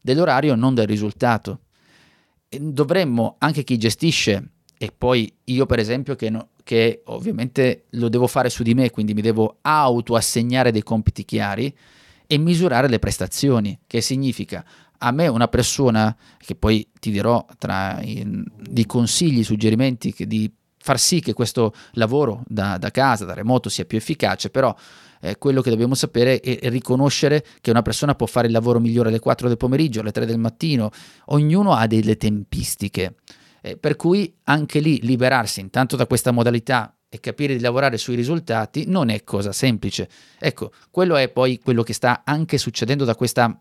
dell'orario, 0.00 0.54
non 0.54 0.74
del 0.74 0.86
risultato. 0.86 1.60
Dovremmo, 2.48 3.36
anche 3.38 3.62
chi 3.64 3.78
gestisce, 3.78 4.50
e 4.78 4.92
poi 4.96 5.30
io 5.44 5.66
per 5.66 5.80
esempio 5.80 6.14
che 6.14 6.30
no, 6.30 6.50
che 6.62 7.02
ovviamente 7.06 7.84
lo 7.90 8.08
devo 8.08 8.26
fare 8.26 8.48
su 8.48 8.62
di 8.62 8.74
me, 8.74 8.90
quindi 8.90 9.12
mi 9.12 9.22
devo 9.22 9.58
autoassegnare 9.60 10.70
dei 10.70 10.82
compiti 10.82 11.24
chiari 11.24 11.74
e 12.26 12.38
misurare 12.38 12.88
le 12.88 12.98
prestazioni, 12.98 13.78
che 13.86 14.00
significa 14.00 14.64
a 14.98 15.10
me 15.10 15.26
una 15.28 15.48
persona, 15.48 16.14
che 16.38 16.54
poi 16.54 16.88
ti 17.00 17.10
dirò 17.10 17.44
tra 17.58 18.00
i, 18.02 18.24
di 18.60 18.86
consigli, 18.86 19.42
suggerimenti, 19.42 20.14
di 20.26 20.50
far 20.76 20.98
sì 20.98 21.20
che 21.20 21.32
questo 21.32 21.72
lavoro 21.92 22.42
da, 22.46 22.78
da 22.78 22.90
casa, 22.90 23.24
da 23.24 23.34
remoto 23.34 23.68
sia 23.68 23.84
più 23.84 23.98
efficace, 23.98 24.50
però 24.50 24.74
eh, 25.20 25.36
quello 25.38 25.60
che 25.60 25.70
dobbiamo 25.70 25.94
sapere 25.94 26.40
è 26.40 26.68
riconoscere 26.68 27.44
che 27.60 27.70
una 27.70 27.82
persona 27.82 28.14
può 28.14 28.26
fare 28.26 28.46
il 28.46 28.52
lavoro 28.52 28.78
migliore 28.80 29.08
alle 29.08 29.18
4 29.18 29.48
del 29.48 29.56
pomeriggio, 29.56 30.00
alle 30.00 30.12
3 30.12 30.26
del 30.26 30.38
mattino, 30.38 30.90
ognuno 31.26 31.72
ha 31.72 31.86
delle 31.86 32.16
tempistiche. 32.16 33.16
Eh, 33.60 33.76
per 33.76 33.96
cui 33.96 34.32
anche 34.44 34.80
lì 34.80 35.00
liberarsi 35.02 35.60
intanto 35.60 35.96
da 35.96 36.06
questa 36.06 36.30
modalità 36.30 36.96
e 37.08 37.20
capire 37.20 37.56
di 37.56 37.62
lavorare 37.62 37.96
sui 37.96 38.14
risultati 38.14 38.84
non 38.86 39.08
è 39.08 39.24
cosa 39.24 39.52
semplice. 39.52 40.08
Ecco, 40.38 40.72
quello 40.90 41.16
è 41.16 41.28
poi 41.28 41.58
quello 41.58 41.82
che 41.82 41.94
sta 41.94 42.22
anche 42.24 42.58
succedendo 42.58 43.04
da 43.04 43.14
questa 43.14 43.58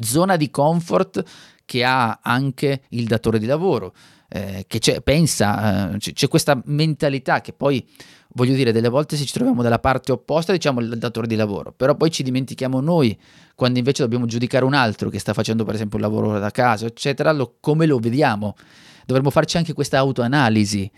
zona 0.00 0.36
di 0.36 0.50
comfort 0.50 1.22
che 1.64 1.84
ha 1.84 2.20
anche 2.22 2.82
il 2.90 3.06
datore 3.06 3.38
di 3.38 3.46
lavoro, 3.46 3.94
eh, 4.28 4.64
che 4.66 4.78
c'è, 4.78 5.02
pensa, 5.02 5.92
eh, 5.92 5.98
c'è 5.98 6.28
questa 6.28 6.60
mentalità 6.64 7.40
che 7.40 7.52
poi 7.52 7.86
voglio 8.34 8.54
dire, 8.54 8.72
delle 8.72 8.88
volte 8.88 9.16
se 9.16 9.24
ci 9.24 9.32
troviamo 9.32 9.62
dalla 9.62 9.78
parte 9.78 10.12
opposta, 10.12 10.52
diciamo 10.52 10.80
il 10.80 10.98
datore 10.98 11.26
di 11.26 11.36
lavoro, 11.36 11.72
però 11.72 11.94
poi 11.94 12.10
ci 12.10 12.22
dimentichiamo 12.22 12.80
noi, 12.80 13.18
quando 13.54 13.78
invece 13.78 14.02
dobbiamo 14.02 14.26
giudicare 14.26 14.64
un 14.64 14.74
altro 14.74 15.08
che 15.08 15.18
sta 15.18 15.32
facendo 15.32 15.64
per 15.64 15.74
esempio 15.74 15.96
un 15.96 16.04
lavoro 16.04 16.38
da 16.38 16.50
casa, 16.50 16.86
eccetera, 16.86 17.32
lo, 17.32 17.56
come 17.60 17.86
lo 17.86 17.98
vediamo. 17.98 18.56
Dovremmo 19.04 19.30
farci 19.30 19.56
anche 19.56 19.72
questa 19.72 19.98
autoanalisi. 19.98 20.90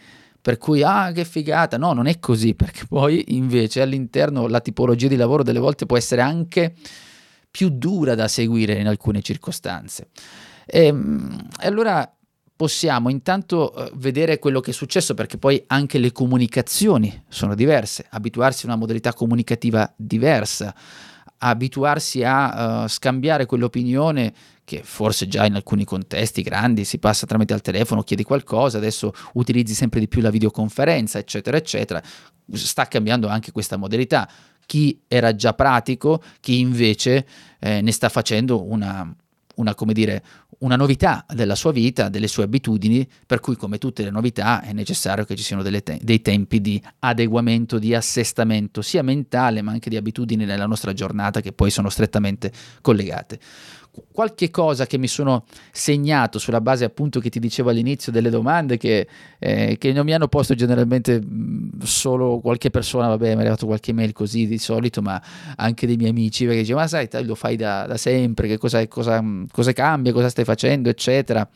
Per 0.43 0.59
cui, 0.59 0.83
ah, 0.83 1.13
che 1.13 1.25
figata, 1.25 1.79
no, 1.79 1.93
non 1.93 2.07
è 2.07 2.19
così, 2.19 2.55
perché 2.57 2.85
poi 2.89 3.25
invece 3.29 3.81
all'interno 3.81 4.49
la 4.49 4.61
tipologia 4.61 5.07
di 5.09 5.17
lavoro 5.17 5.43
delle 5.43 5.61
volte 5.61 5.87
può 5.87 5.97
essere 5.97 6.21
anche 6.21 6.75
più 7.51 7.69
dura 7.71 8.15
da 8.15 8.29
seguire 8.29 8.75
in 8.75 8.89
alcune 8.89 9.23
circostanze. 9.23 10.09
E, 10.67 10.87
ehm, 10.87 11.49
e 11.61 11.67
allora 11.67 12.13
possiamo 12.55 13.09
intanto 13.09 13.75
eh, 13.75 13.91
vedere 13.95 14.39
quello 14.39 14.61
che 14.61 14.71
è 14.71 14.75
successo 14.75 15.15
perché 15.15 15.39
poi 15.39 15.63
anche 15.67 15.99
le 15.99 16.13
comunicazioni 16.13 17.25
sono 17.29 17.55
diverse, 17.55 18.07
abituarsi 18.11 18.65
a 18.65 18.69
una 18.69 18.79
modalità 18.79 19.13
comunicativa 19.13 19.93
diversa, 19.97 20.75
abituarsi 21.39 22.23
a 22.23 22.85
uh, 22.85 22.87
scambiare 22.87 23.47
quell'opinione 23.47 24.33
che 24.65 24.83
forse 24.85 25.27
già 25.27 25.45
in 25.45 25.55
alcuni 25.55 25.85
contesti 25.85 26.41
grandi 26.43 26.85
si 26.85 26.99
passa 26.99 27.27
tramite 27.27 27.53
al 27.53 27.61
telefono, 27.61 28.03
chiedi 28.03 28.23
qualcosa, 28.23 28.79
adesso 28.79 29.13
utilizzi 29.35 29.75
sempre 29.75 29.99
di 29.99 30.09
più 30.09 30.21
la 30.21 30.31
videoconferenza, 30.31 31.19
eccetera, 31.19 31.57
eccetera. 31.57 32.01
Sta 32.53 32.87
cambiando 32.87 33.27
anche 33.27 33.51
questa 33.51 33.77
modalità. 33.77 34.29
Chi 34.65 35.03
era 35.09 35.35
già 35.35 35.53
pratico, 35.53 36.23
chi 36.41 36.61
invece 36.61 37.27
eh, 37.59 37.81
ne 37.81 37.91
sta 37.91 38.09
facendo 38.09 38.63
una, 38.63 39.13
una, 39.63 39.75
come 39.75 39.93
dire, 39.93 40.23
una 40.59 40.77
novità 40.77 41.25
della 41.33 41.55
sua 41.55 41.73
vita, 41.73 42.09
delle 42.09 42.29
sue 42.29 42.45
abitudini, 42.45 43.09
per 43.27 43.41
cui 43.41 43.57
come 43.57 43.79
tutte 43.79 44.03
le 44.03 44.11
novità 44.11 44.61
è 44.63 44.73
necessario 44.73 45.25
che 45.25 45.35
ci 45.35 45.43
siano 45.43 45.63
te- 45.63 45.99
dei 46.03 46.21
tempi 46.21 46.61
di 46.61 46.83
adeguamento, 46.99 47.79
di 47.79 47.95
assestamento, 47.95 48.83
sia 48.83 49.03
mentale 49.03 49.63
ma 49.63 49.73
anche 49.73 49.89
di 49.89 49.97
abitudini 49.97 50.45
nella 50.45 50.67
nostra 50.67 50.93
giornata 50.93 51.41
che 51.41 51.53
poi 51.53 51.71
sono 51.71 51.89
strettamente 51.89 52.53
collegate 52.81 53.39
qualche 54.11 54.51
cosa 54.51 54.87
che 54.87 54.97
mi 54.97 55.07
sono 55.07 55.45
segnato 55.71 56.39
sulla 56.39 56.61
base 56.61 56.85
appunto 56.85 57.21
che 57.21 57.29
ti 57.29 57.39
dicevo 57.39 57.71
all'inizio 57.71 58.11
delle 58.11 58.31
domande 58.31 58.79
che, 58.79 59.07
eh, 59.39 59.77
che 59.79 59.93
non 59.93 60.05
mi 60.05 60.15
hanno 60.15 60.29
posto 60.29 60.55
generalmente 60.55 61.23
solo 61.83 62.41
qualche 62.41 62.71
persona, 62.71 63.09
vabbè 63.09 63.31
mi 63.31 63.37
è 63.37 63.41
arrivato 63.41 63.67
qualche 63.67 63.93
mail 63.93 64.13
così 64.13 64.47
di 64.47 64.59
solito, 64.59 65.03
ma 65.03 65.21
anche 65.57 65.87
dei 65.87 65.97
miei 65.97 66.11
amici 66.11 66.45
perché 66.45 66.61
dice 66.61 66.75
ma 66.75 66.87
sai 66.87 67.09
lo 67.25 67.35
fai 67.35 67.57
da, 67.57 67.87
da 67.87 67.97
sempre, 67.97 68.49
che 68.49 68.57
cosa, 68.57 68.87
cosa, 68.89 69.23
cosa 69.51 69.73
cambia, 69.73 70.13
cosa 70.13 70.29
stai 70.29 70.45
facendo 70.45 70.89
eccetera. 70.89 71.47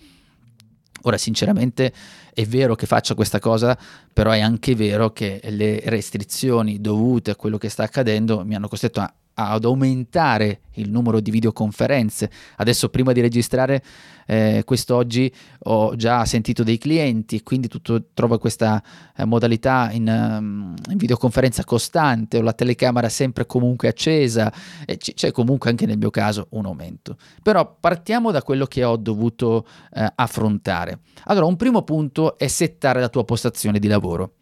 Ora, 1.02 1.18
sinceramente, 1.18 1.92
è 2.34 2.44
vero 2.46 2.74
che 2.74 2.86
faccia 2.86 3.14
questa 3.14 3.38
cosa, 3.38 3.78
però 4.12 4.32
è 4.32 4.40
anche 4.40 4.74
vero 4.74 5.12
che 5.12 5.40
le 5.50 5.80
restrizioni 5.84 6.80
dovute 6.80 7.30
a 7.30 7.36
quello 7.36 7.58
che 7.58 7.68
sta 7.68 7.84
accadendo 7.84 8.44
mi 8.44 8.56
hanno 8.56 8.66
costretto 8.66 9.00
a 9.00 9.14
ad 9.38 9.64
aumentare 9.64 10.60
il 10.76 10.90
numero 10.90 11.20
di 11.20 11.30
videoconferenze. 11.30 12.30
Adesso 12.56 12.88
prima 12.88 13.12
di 13.12 13.20
registrare 13.20 13.82
eh, 14.26 14.62
quest'oggi 14.64 15.32
ho 15.64 15.94
già 15.94 16.24
sentito 16.24 16.62
dei 16.62 16.78
clienti, 16.78 17.42
quindi 17.42 17.68
tutto 17.68 18.06
trova 18.14 18.38
questa 18.38 18.82
eh, 19.14 19.24
modalità 19.24 19.90
in, 19.92 20.08
um, 20.08 20.74
in, 20.90 20.96
videoconferenza 20.96 21.64
costante, 21.64 22.38
ho 22.38 22.42
la 22.42 22.52
telecamera 22.52 23.08
sempre 23.08 23.46
comunque 23.46 23.88
accesa 23.88 24.52
e 24.84 24.96
c- 24.96 25.14
c'è 25.14 25.30
comunque 25.30 25.70
anche 25.70 25.86
nel 25.86 25.98
mio 25.98 26.10
caso 26.10 26.46
un 26.50 26.66
aumento. 26.66 27.16
Però 27.42 27.76
partiamo 27.78 28.30
da 28.30 28.42
quello 28.42 28.66
che 28.66 28.84
ho 28.84 28.96
dovuto 28.96 29.66
eh, 29.92 30.10
affrontare. 30.14 31.00
Allora, 31.24 31.46
un 31.46 31.56
primo 31.56 31.82
punto 31.82 32.38
è 32.38 32.46
settare 32.46 33.00
la 33.00 33.08
tua 33.08 33.24
postazione 33.24 33.78
di 33.78 33.86
lavoro. 33.86 34.34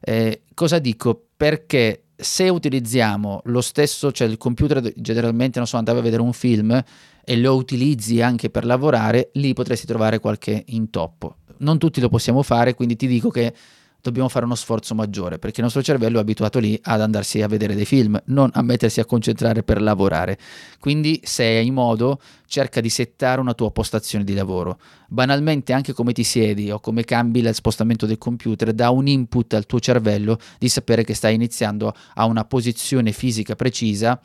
Eh, 0.00 0.42
cosa 0.54 0.78
dico? 0.78 1.28
Perché 1.36 2.04
se 2.20 2.48
utilizziamo 2.48 3.42
lo 3.44 3.60
stesso, 3.60 4.10
cioè 4.10 4.26
il 4.26 4.38
computer 4.38 4.92
generalmente, 4.96 5.58
non 5.58 5.68
so, 5.68 5.76
andava 5.76 6.00
a 6.00 6.02
vedere 6.02 6.20
un 6.20 6.32
film 6.32 6.82
e 7.24 7.36
lo 7.36 7.54
utilizzi 7.54 8.20
anche 8.20 8.50
per 8.50 8.64
lavorare, 8.64 9.30
lì 9.34 9.52
potresti 9.52 9.86
trovare 9.86 10.18
qualche 10.18 10.64
intoppo. 10.68 11.36
Non 11.58 11.78
tutti 11.78 12.00
lo 12.00 12.08
possiamo 12.08 12.42
fare, 12.42 12.74
quindi 12.74 12.96
ti 12.96 13.06
dico 13.06 13.28
che 13.30 13.54
dobbiamo 14.00 14.28
fare 14.28 14.44
uno 14.44 14.54
sforzo 14.54 14.94
maggiore 14.94 15.38
perché 15.38 15.58
il 15.58 15.64
nostro 15.64 15.82
cervello 15.82 16.18
è 16.18 16.20
abituato 16.20 16.58
lì 16.58 16.78
ad 16.82 17.00
andarsi 17.00 17.42
a 17.42 17.48
vedere 17.48 17.74
dei 17.74 17.84
film, 17.84 18.20
non 18.26 18.50
a 18.54 18.62
mettersi 18.62 19.00
a 19.00 19.04
concentrare 19.04 19.62
per 19.62 19.82
lavorare. 19.82 20.38
Quindi 20.78 21.20
se 21.24 21.44
hai 21.44 21.70
modo, 21.70 22.20
cerca 22.46 22.80
di 22.80 22.88
settare 22.88 23.40
una 23.40 23.54
tua 23.54 23.70
postazione 23.70 24.24
di 24.24 24.34
lavoro. 24.34 24.78
Banalmente 25.08 25.72
anche 25.72 25.92
come 25.92 26.12
ti 26.12 26.24
siedi 26.24 26.70
o 26.70 26.80
come 26.80 27.04
cambi 27.04 27.42
lo 27.42 27.52
spostamento 27.52 28.06
del 28.06 28.18
computer 28.18 28.72
dà 28.72 28.90
un 28.90 29.06
input 29.06 29.54
al 29.54 29.66
tuo 29.66 29.80
cervello 29.80 30.38
di 30.58 30.68
sapere 30.68 31.04
che 31.04 31.14
stai 31.14 31.34
iniziando 31.34 31.94
a 32.14 32.24
una 32.24 32.44
posizione 32.44 33.12
fisica 33.12 33.56
precisa 33.56 34.20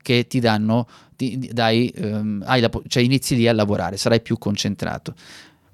che 0.00 0.26
ti 0.26 0.40
danno, 0.40 0.86
ti, 1.16 1.50
dai, 1.52 1.92
um, 1.98 2.42
la, 2.42 2.70
cioè 2.86 3.02
inizi 3.02 3.36
lì 3.36 3.46
a 3.48 3.52
lavorare, 3.52 3.96
sarai 3.96 4.22
più 4.22 4.38
concentrato. 4.38 5.14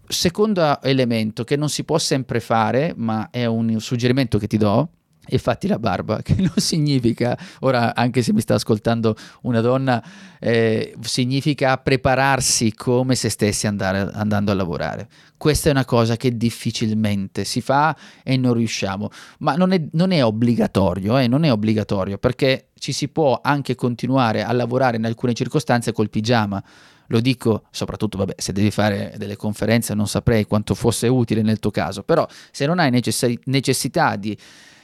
Secondo 0.06 0.80
elemento 0.82 1.44
che 1.44 1.56
non 1.56 1.68
si 1.68 1.84
può 1.84 1.98
sempre 1.98 2.40
fare, 2.40 2.92
ma 2.96 3.28
è 3.30 3.46
un 3.46 3.80
suggerimento 3.80 4.38
che 4.38 4.46
ti 4.46 4.56
do, 4.56 4.88
e 5.26 5.38
fatti 5.38 5.66
la 5.66 5.78
barba, 5.78 6.20
che 6.22 6.34
non 6.36 6.52
significa, 6.56 7.36
ora 7.60 7.94
anche 7.94 8.22
se 8.22 8.32
mi 8.32 8.40
sta 8.40 8.54
ascoltando 8.54 9.16
una 9.42 9.60
donna, 9.60 10.02
eh, 10.38 10.94
significa 11.00 11.78
prepararsi 11.78 12.74
come 12.74 13.14
se 13.14 13.28
stessi 13.30 13.66
andare, 13.66 14.10
andando 14.12 14.50
a 14.50 14.54
lavorare. 14.54 15.08
Questa 15.36 15.68
è 15.68 15.72
una 15.72 15.84
cosa 15.84 16.16
che 16.16 16.36
difficilmente 16.36 17.44
si 17.44 17.60
fa 17.60 17.96
e 18.22 18.36
non 18.36 18.54
riusciamo, 18.54 19.10
ma 19.38 19.56
non 19.56 19.72
è, 19.72 19.82
non 19.92 20.10
è 20.10 20.24
obbligatorio, 20.24 21.18
eh, 21.18 21.26
non 21.26 21.44
è 21.44 21.52
obbligatorio 21.52 22.18
perché 22.18 22.68
ci 22.78 22.92
si 22.92 23.08
può 23.08 23.40
anche 23.42 23.74
continuare 23.74 24.42
a 24.42 24.52
lavorare 24.52 24.96
in 24.96 25.04
alcune 25.04 25.34
circostanze 25.34 25.92
col 25.92 26.10
pigiama 26.10 26.62
lo 27.08 27.20
dico 27.20 27.64
soprattutto, 27.70 28.18
vabbè, 28.18 28.34
se 28.38 28.52
devi 28.52 28.70
fare 28.70 29.14
delle 29.16 29.36
conferenze 29.36 29.94
non 29.94 30.06
saprei 30.06 30.46
quanto 30.46 30.74
fosse 30.74 31.08
utile 31.08 31.42
nel 31.42 31.58
tuo 31.58 31.70
caso, 31.70 32.02
però 32.02 32.26
se 32.50 32.66
non 32.66 32.78
hai 32.78 32.90
necess- 32.90 33.38
necessità 33.44 34.16
di 34.16 34.36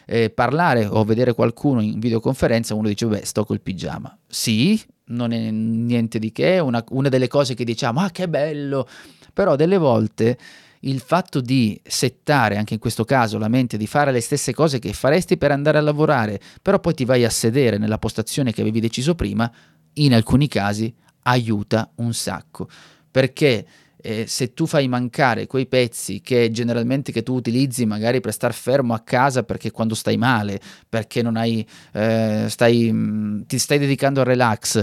eh, 0.07 0.31
parlare 0.31 0.87
o 0.87 1.05
vedere 1.05 1.35
qualcuno 1.35 1.81
in 1.81 2.01
videoconferenza, 2.01 2.75
uno 2.75 2.89
dice, 2.89 3.07
beh, 3.07 3.25
sto 3.25 3.45
col 3.45 3.61
pigiama. 3.61 4.17
Sì, 4.27 4.81
non 5.07 5.33
è 5.33 5.51
niente 5.51 6.19
di 6.19 6.33
che, 6.33 6.59
una, 6.59 6.85
una 6.91 7.09
delle 7.09 7.29
cose 7.29 7.55
che 7.55 7.65
diciamo, 7.65 8.01
ah 8.01 8.11
che 8.11 8.29
bello, 8.29 8.89
però 9.33 9.57
delle 9.57 9.79
volte 9.79 10.37
il 10.81 11.01
fatto 11.01 11.41
di 11.41 11.79
settare, 11.85 12.57
anche 12.57 12.75
in 12.75 12.81
questo 12.81 13.05
caso, 13.05 13.39
la 13.39 13.49
mente 13.49 13.77
di 13.77 13.87
fare 13.87 14.13
le 14.13 14.21
stesse 14.21 14.55
cose 14.55 14.79
che 14.79 14.93
faresti 14.93 15.37
per 15.37 15.51
andare 15.53 15.79
a 15.79 15.83
lavorare, 15.83 16.41
però 16.63 16.81
poi 16.81 16.95
ti 16.95 17.05
vai 17.05 17.25
a 17.25 17.31
sedere 17.31 17.79
nella 17.79 17.99
postazione 17.99 18.53
che 18.53 18.63
avevi 18.63 18.81
deciso 18.81 19.15
prima, 19.15 19.51
in 19.95 20.15
alcuni 20.15 20.49
casi 20.49 20.93
aiuta 21.23 21.91
un 21.97 22.13
sacco 22.15 22.69
perché 23.11 23.67
eh, 24.03 24.27
se 24.27 24.55
tu 24.55 24.67
fai 24.67 24.89
mancare 24.89 25.47
quei 25.47 25.67
pezzi 25.67 26.21
che 26.21 26.51
generalmente 26.51 27.13
che 27.13 27.23
tu 27.23 27.35
utilizzi 27.35 27.85
magari 27.85 28.21
per 28.21 28.33
star 28.33 28.55
fermo 28.55 28.95
a 28.95 29.01
casa 29.01 29.43
perché 29.43 29.71
quando 29.71 29.95
stai 29.95 30.17
male, 30.17 30.61
perché 30.89 31.23
non 31.23 31.37
hai, 31.37 31.67
eh, 31.93 32.47
stai, 32.49 32.91
mm, 32.93 33.43
ti 33.43 33.59
stai 33.59 33.79
dedicando 33.79 34.21
al 34.21 34.27
relax, 34.27 34.77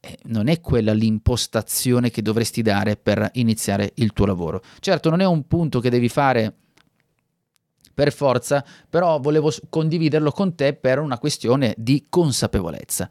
eh, 0.00 0.18
non 0.24 0.48
è 0.48 0.60
quella 0.60 0.92
l'impostazione 0.92 2.10
che 2.10 2.22
dovresti 2.22 2.62
dare 2.62 2.96
per 2.96 3.30
iniziare 3.34 3.92
il 3.96 4.12
tuo 4.12 4.26
lavoro. 4.26 4.62
Certo, 4.80 5.10
non 5.10 5.20
è 5.20 5.26
un 5.26 5.46
punto 5.46 5.80
che 5.80 5.90
devi 5.90 6.08
fare 6.08 6.54
per 7.92 8.12
forza, 8.12 8.64
però 8.90 9.20
volevo 9.20 9.52
condividerlo 9.68 10.32
con 10.32 10.54
te 10.54 10.74
per 10.74 10.98
una 10.98 11.18
questione 11.18 11.74
di 11.76 12.06
consapevolezza. 12.08 13.08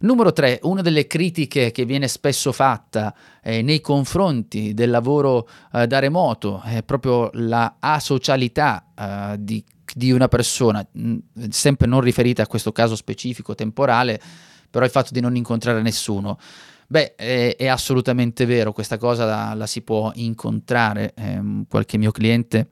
Numero 0.00 0.32
3, 0.32 0.60
una 0.62 0.82
delle 0.82 1.06
critiche 1.06 1.70
che 1.70 1.84
viene 1.84 2.08
spesso 2.08 2.52
fatta 2.52 3.14
eh, 3.42 3.62
nei 3.62 3.80
confronti 3.80 4.74
del 4.74 4.90
lavoro 4.90 5.48
eh, 5.72 5.86
da 5.86 5.98
remoto 5.98 6.60
è 6.64 6.82
proprio 6.82 7.30
la 7.34 7.76
asocialità 7.78 8.86
eh, 8.98 9.36
di, 9.38 9.64
di, 9.94 10.10
una 10.10 10.28
persona, 10.28 10.86
mm, 10.98 11.16
sempre 11.48 11.86
non 11.86 12.00
riferita 12.00 12.42
a 12.42 12.46
questo 12.46 12.72
caso 12.72 12.96
specifico 12.96 13.54
temporale, 13.54 14.20
però 14.68 14.84
il 14.84 14.90
fatto 14.90 15.10
di 15.12 15.20
non 15.20 15.36
incontrare 15.36 15.80
nessuno. 15.82 16.38
Beh, 16.86 17.14
è, 17.14 17.56
è 17.56 17.66
assolutamente 17.66 18.44
vero, 18.44 18.72
questa 18.72 18.98
cosa 18.98 19.24
la, 19.24 19.54
la 19.54 19.66
si 19.66 19.82
può 19.82 20.10
incontrare. 20.14 21.14
Ehm, 21.14 21.66
qualche 21.68 21.96
mio 21.96 22.10
cliente 22.10 22.68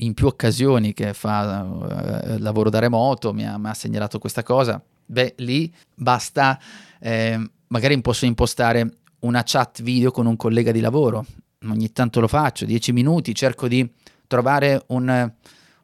in 0.00 0.12
più 0.12 0.26
occasioni 0.26 0.92
che 0.92 1.14
fa 1.14 2.22
eh, 2.24 2.38
lavoro 2.38 2.68
da 2.68 2.80
remoto 2.80 3.32
mi 3.32 3.46
ha, 3.46 3.56
mi 3.56 3.68
ha 3.68 3.74
segnalato 3.74 4.18
questa 4.18 4.42
cosa 4.42 4.82
Beh, 5.06 5.34
lì 5.38 5.72
basta, 5.94 6.58
eh, 7.00 7.50
magari 7.68 8.00
posso 8.00 8.26
impostare 8.26 8.98
una 9.20 9.42
chat 9.44 9.82
video 9.82 10.10
con 10.10 10.26
un 10.26 10.36
collega 10.36 10.72
di 10.72 10.80
lavoro, 10.80 11.24
ogni 11.64 11.92
tanto 11.92 12.20
lo 12.20 12.28
faccio, 12.28 12.64
10 12.64 12.92
minuti, 12.92 13.34
cerco 13.34 13.68
di 13.68 13.88
trovare 14.26 14.84
un, 14.88 15.32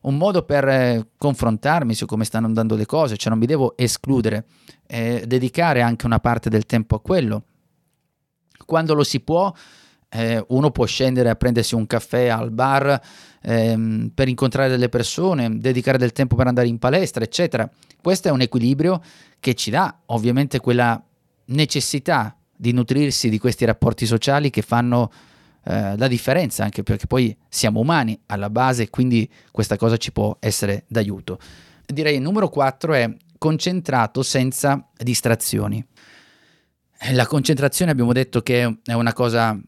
un 0.03 0.17
modo 0.17 0.43
per 0.43 0.69
eh, 0.69 1.07
confrontarmi 1.17 1.95
su 1.95 2.07
come 2.07 2.25
stanno 2.25 2.47
andando 2.47 2.75
le 2.75 2.87
cose, 2.87 3.17
cioè 3.17 3.31
non 3.31 3.39
mi 3.39 3.47
devo 3.47 3.77
escludere, 3.77 4.47
eh, 4.87 5.25
dedicare 5.27 5.81
anche 5.83 6.07
una 6.07 6.21
parte 6.21 6.51
del 6.51 6.67
tempo 6.67 6.97
a 6.97 7.01
quello. 7.01 7.45
Quando 8.65 8.95
lo 8.95 9.05
si 9.05 9.21
può, 9.21 9.53
eh, 10.15 10.45
uno 10.49 10.71
può 10.71 10.85
scendere 10.85 11.31
a 11.31 11.37
prendersi 11.37 11.75
un 11.75 11.87
caffè 11.87 12.29
al 12.29 12.51
bar 12.51 13.01
ehm, 13.41 14.11
per 14.15 14.29
incontrare 14.29 14.69
delle 14.69 14.91
persone, 14.91 15.59
dedicare 15.59 15.97
del 15.97 16.13
tempo 16.13 16.37
per 16.37 16.47
andare 16.47 16.69
in 16.69 16.79
palestra, 16.79 17.25
eccetera. 17.25 17.69
Questo 18.01 18.29
è 18.29 18.31
un 18.31 18.43
equilibrio 18.43 19.01
che 19.41 19.55
ci 19.55 19.71
dà 19.71 20.01
ovviamente 20.07 20.61
quella 20.61 21.03
necessità 21.47 22.37
di 22.55 22.73
nutrirsi 22.73 23.29
di 23.29 23.39
questi 23.39 23.65
rapporti 23.65 24.05
sociali 24.05 24.51
che 24.51 24.63
fanno 24.63 25.11
eh, 25.65 25.97
la 25.97 26.09
differenza, 26.09 26.63
anche 26.63 26.83
perché 26.83 27.07
poi 27.07 27.35
siamo 27.49 27.81
umani 27.81 28.19
alla 28.27 28.51
base, 28.51 28.91
quindi 28.91 29.29
questa 29.51 29.77
cosa 29.77 29.97
ci 29.97 30.13
può 30.13 30.37
essere 30.41 30.85
d'aiuto. 30.89 31.39
Direi 31.87 32.17
il 32.17 32.23
numero 32.23 32.49
4 32.49 32.93
è 32.95 33.17
concentrato 33.39 34.23
senza 34.23 34.89
distrazioni. 34.97 35.85
La 37.13 37.27
concentrazione 37.27 37.91
abbiamo 37.91 38.13
detto 38.13 38.43
che 38.43 38.79
è 38.85 38.93
una 38.93 39.13
cosa 39.13 39.59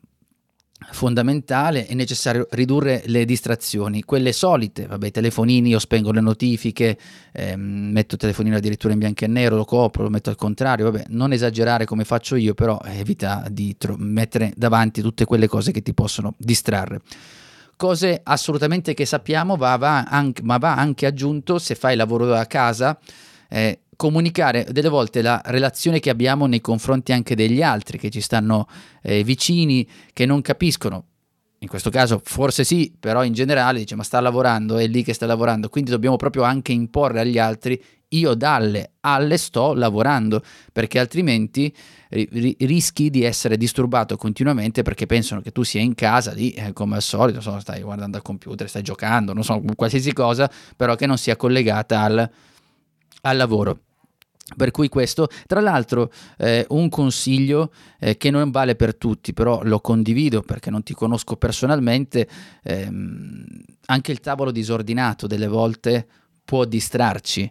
fondamentale, 0.90 1.87
è 1.87 1.94
necessario 1.94 2.47
ridurre 2.51 3.03
le 3.07 3.25
distrazioni, 3.25 4.03
quelle 4.03 4.33
solite, 4.33 4.87
vabbè, 4.87 5.07
i 5.07 5.11
telefonini, 5.11 5.70
io 5.70 5.79
spengo 5.79 6.12
le 6.12 6.20
notifiche, 6.20 6.99
ehm, 7.33 7.61
metto 7.61 8.14
il 8.14 8.20
telefonino 8.20 8.57
addirittura 8.57 8.92
in 8.92 8.99
bianco 8.99 9.25
e 9.25 9.29
nero, 9.29 9.57
lo 9.57 9.64
copro, 9.64 10.03
lo 10.03 10.11
metto 10.11 10.31
al 10.31 10.37
contrario, 10.37 10.90
vabbè, 10.90 11.07
non 11.09 11.33
esagerare 11.33 11.85
come 11.85 12.05
faccio 12.05 12.37
io, 12.37 12.55
però 12.55 12.81
evita 12.85 13.47
di 13.51 13.77
tro- 13.77 13.97
mettere 13.99 14.53
davanti 14.57 15.03
tutte 15.03 15.25
quelle 15.25 15.49
cose 15.49 15.73
che 15.73 15.83
ti 15.83 15.94
possono 15.94 16.35
distrarre. 16.38 17.01
Cose 17.77 18.20
assolutamente 18.23 18.94
che 18.94 19.05
sappiamo, 19.05 19.57
va, 19.57 19.77
va 19.77 20.05
anche, 20.05 20.42
ma 20.42 20.59
va 20.59 20.77
anche 20.77 21.07
aggiunto 21.07 21.59
se 21.59 21.75
fai 21.75 21.97
lavoro 21.97 22.27
da 22.27 22.47
casa, 22.47 22.99
eh, 23.49 23.81
comunicare 23.97 24.67
delle 24.71 24.89
volte 24.89 25.23
la 25.23 25.41
relazione 25.47 26.01
che 26.01 26.11
abbiamo 26.11 26.47
nei 26.47 26.61
confronti 26.61 27.13
anche 27.13 27.35
degli 27.35 27.63
altri 27.63 27.99
che 27.99 28.11
ci 28.11 28.21
stanno 28.21 28.67
eh, 29.03 29.23
vicini, 29.25 29.87
che 30.13 30.27
non 30.27 30.41
capiscono. 30.43 31.07
In 31.59 31.69
questo 31.69 31.89
caso 31.89 32.21
forse 32.23 32.63
sì, 32.63 32.95
però 32.99 33.25
in 33.25 33.33
generale 33.33 33.79
dice 33.79 33.95
ma 33.95 34.03
sta 34.03 34.21
lavorando, 34.21 34.77
è 34.77 34.87
lì 34.87 35.03
che 35.03 35.15
sta 35.15 35.25
lavorando, 35.25 35.71
quindi 35.71 35.91
dobbiamo 35.91 36.17
proprio 36.17 36.43
anche 36.43 36.73
imporre 36.73 37.21
agli 37.21 37.39
altri 37.39 37.83
io 38.09 38.35
dalle 38.35 38.93
alle 39.01 39.39
sto 39.39 39.73
lavorando, 39.73 40.43
perché 40.73 40.99
altrimenti 40.99 41.75
ri- 42.11 42.55
rischi 42.61 43.09
di 43.09 43.25
essere 43.25 43.57
disturbato 43.57 44.17
continuamente 44.17 44.83
perché 44.83 45.07
pensano 45.07 45.41
che 45.41 45.53
tu 45.53 45.63
sia 45.63 45.81
in 45.81 45.95
casa 45.95 46.33
lì, 46.33 46.51
eh, 46.51 46.75
come 46.75 46.97
al 46.97 47.03
solito, 47.03 47.41
so, 47.41 47.59
stai 47.61 47.81
guardando 47.81 48.19
al 48.19 48.23
computer, 48.23 48.69
stai 48.69 48.83
giocando, 48.83 49.33
non 49.33 49.43
so, 49.43 49.63
qualsiasi 49.75 50.13
cosa, 50.13 50.51
però 50.77 50.97
che 50.97 51.07
non 51.07 51.17
sia 51.17 51.37
collegata 51.37 52.01
al 52.03 52.31
al 53.25 53.37
lavoro. 53.37 53.84
Per 54.57 54.71
cui 54.71 54.89
questo, 54.89 55.29
tra 55.47 55.61
l'altro, 55.61 56.13
eh, 56.37 56.67
un 56.69 56.91
consiglio 56.91 57.73
eh, 57.99 58.19
che 58.19 58.31
non 58.31 58.51
vale 58.51 58.77
per 58.77 58.95
tutti, 58.95 59.33
però 59.33 59.63
lo 59.63 59.81
condivido 59.81 60.43
perché 60.43 60.69
non 60.69 60.83
ti 60.83 60.93
conosco 60.93 61.37
personalmente, 61.37 62.29
ehm, 62.63 63.47
anche 63.87 64.13
il 64.13 64.21
tavolo 64.21 64.51
disordinato 64.51 65.27
delle 65.27 65.49
volte 65.49 66.07
può 66.45 66.67
distrarci 66.67 67.51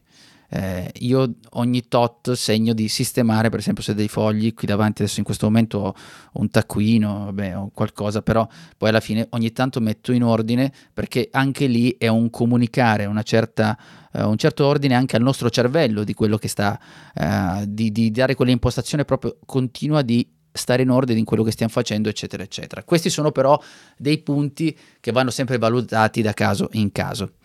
eh, 0.56 0.92
io 1.00 1.34
ogni 1.54 1.88
tot 1.88 2.34
segno 2.34 2.74
di 2.74 2.88
sistemare, 2.88 3.50
per 3.50 3.58
esempio 3.58 3.82
se 3.82 3.96
dei 3.96 4.08
fogli 4.08 4.54
qui 4.54 4.68
davanti 4.68 5.02
adesso 5.02 5.18
in 5.18 5.26
questo 5.26 5.48
momento 5.48 5.80
ho 5.80 5.96
un 6.34 6.48
taccuino 6.48 7.34
o 7.56 7.72
qualcosa, 7.74 8.22
però 8.22 8.48
poi 8.78 8.90
alla 8.90 9.00
fine 9.00 9.26
ogni 9.32 9.52
tanto 9.52 9.80
metto 9.80 10.12
in 10.12 10.24
ordine 10.24 10.72
perché 10.94 11.28
anche 11.32 11.66
lì 11.66 11.96
è 11.98 12.08
un 12.08 12.30
comunicare 12.30 13.06
una 13.06 13.24
certa, 13.24 13.76
eh, 14.14 14.22
un 14.22 14.38
certo 14.38 14.68
ordine 14.68 14.94
anche 14.94 15.16
al 15.16 15.24
nostro 15.24 15.50
cervello 15.50 16.04
di 16.04 16.14
quello 16.14 16.38
che 16.38 16.48
sta, 16.48 16.80
eh, 17.16 17.64
di, 17.68 17.92
di 17.92 18.12
dare 18.12 18.36
quell'impostazione 18.36 19.06
proprio 19.06 19.40
continua 19.48 20.04
di 20.04 20.30
stare 20.52 20.84
in 20.84 20.92
ordine 20.92 21.18
in 21.18 21.26
quello 21.26 21.42
che 21.42 21.50
stiamo 21.50 21.72
facendo, 21.72 22.10
eccetera, 22.10 22.44
eccetera. 22.44 22.84
Questi 22.84 23.10
sono 23.10 23.32
però 23.32 23.60
dei 23.98 24.20
punti 24.20 24.78
che 25.00 25.12
vanno 25.12 25.32
sempre 25.32 25.58
valutati 25.58 26.22
da 26.22 26.34
caso 26.34 26.70
in 26.74 26.92
caso. 26.92 27.38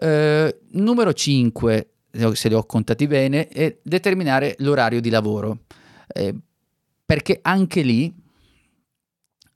Uh, 0.00 0.48
numero 0.70 1.12
5, 1.12 1.90
se 2.34 2.48
li 2.48 2.54
ho 2.54 2.64
contati 2.64 3.06
bene, 3.06 3.48
e 3.48 3.80
determinare 3.82 4.54
l'orario 4.58 5.00
di 5.00 5.10
lavoro. 5.10 5.60
Eh, 6.06 6.34
perché 7.04 7.38
anche 7.42 7.82
lì 7.82 8.14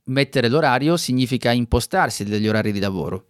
mettere 0.05 0.49
l'orario 0.49 0.97
significa 0.97 1.51
impostarsi 1.53 2.25
degli 2.25 2.49
orari 2.49 2.73
di 2.73 2.81
lavoro. 2.81 3.27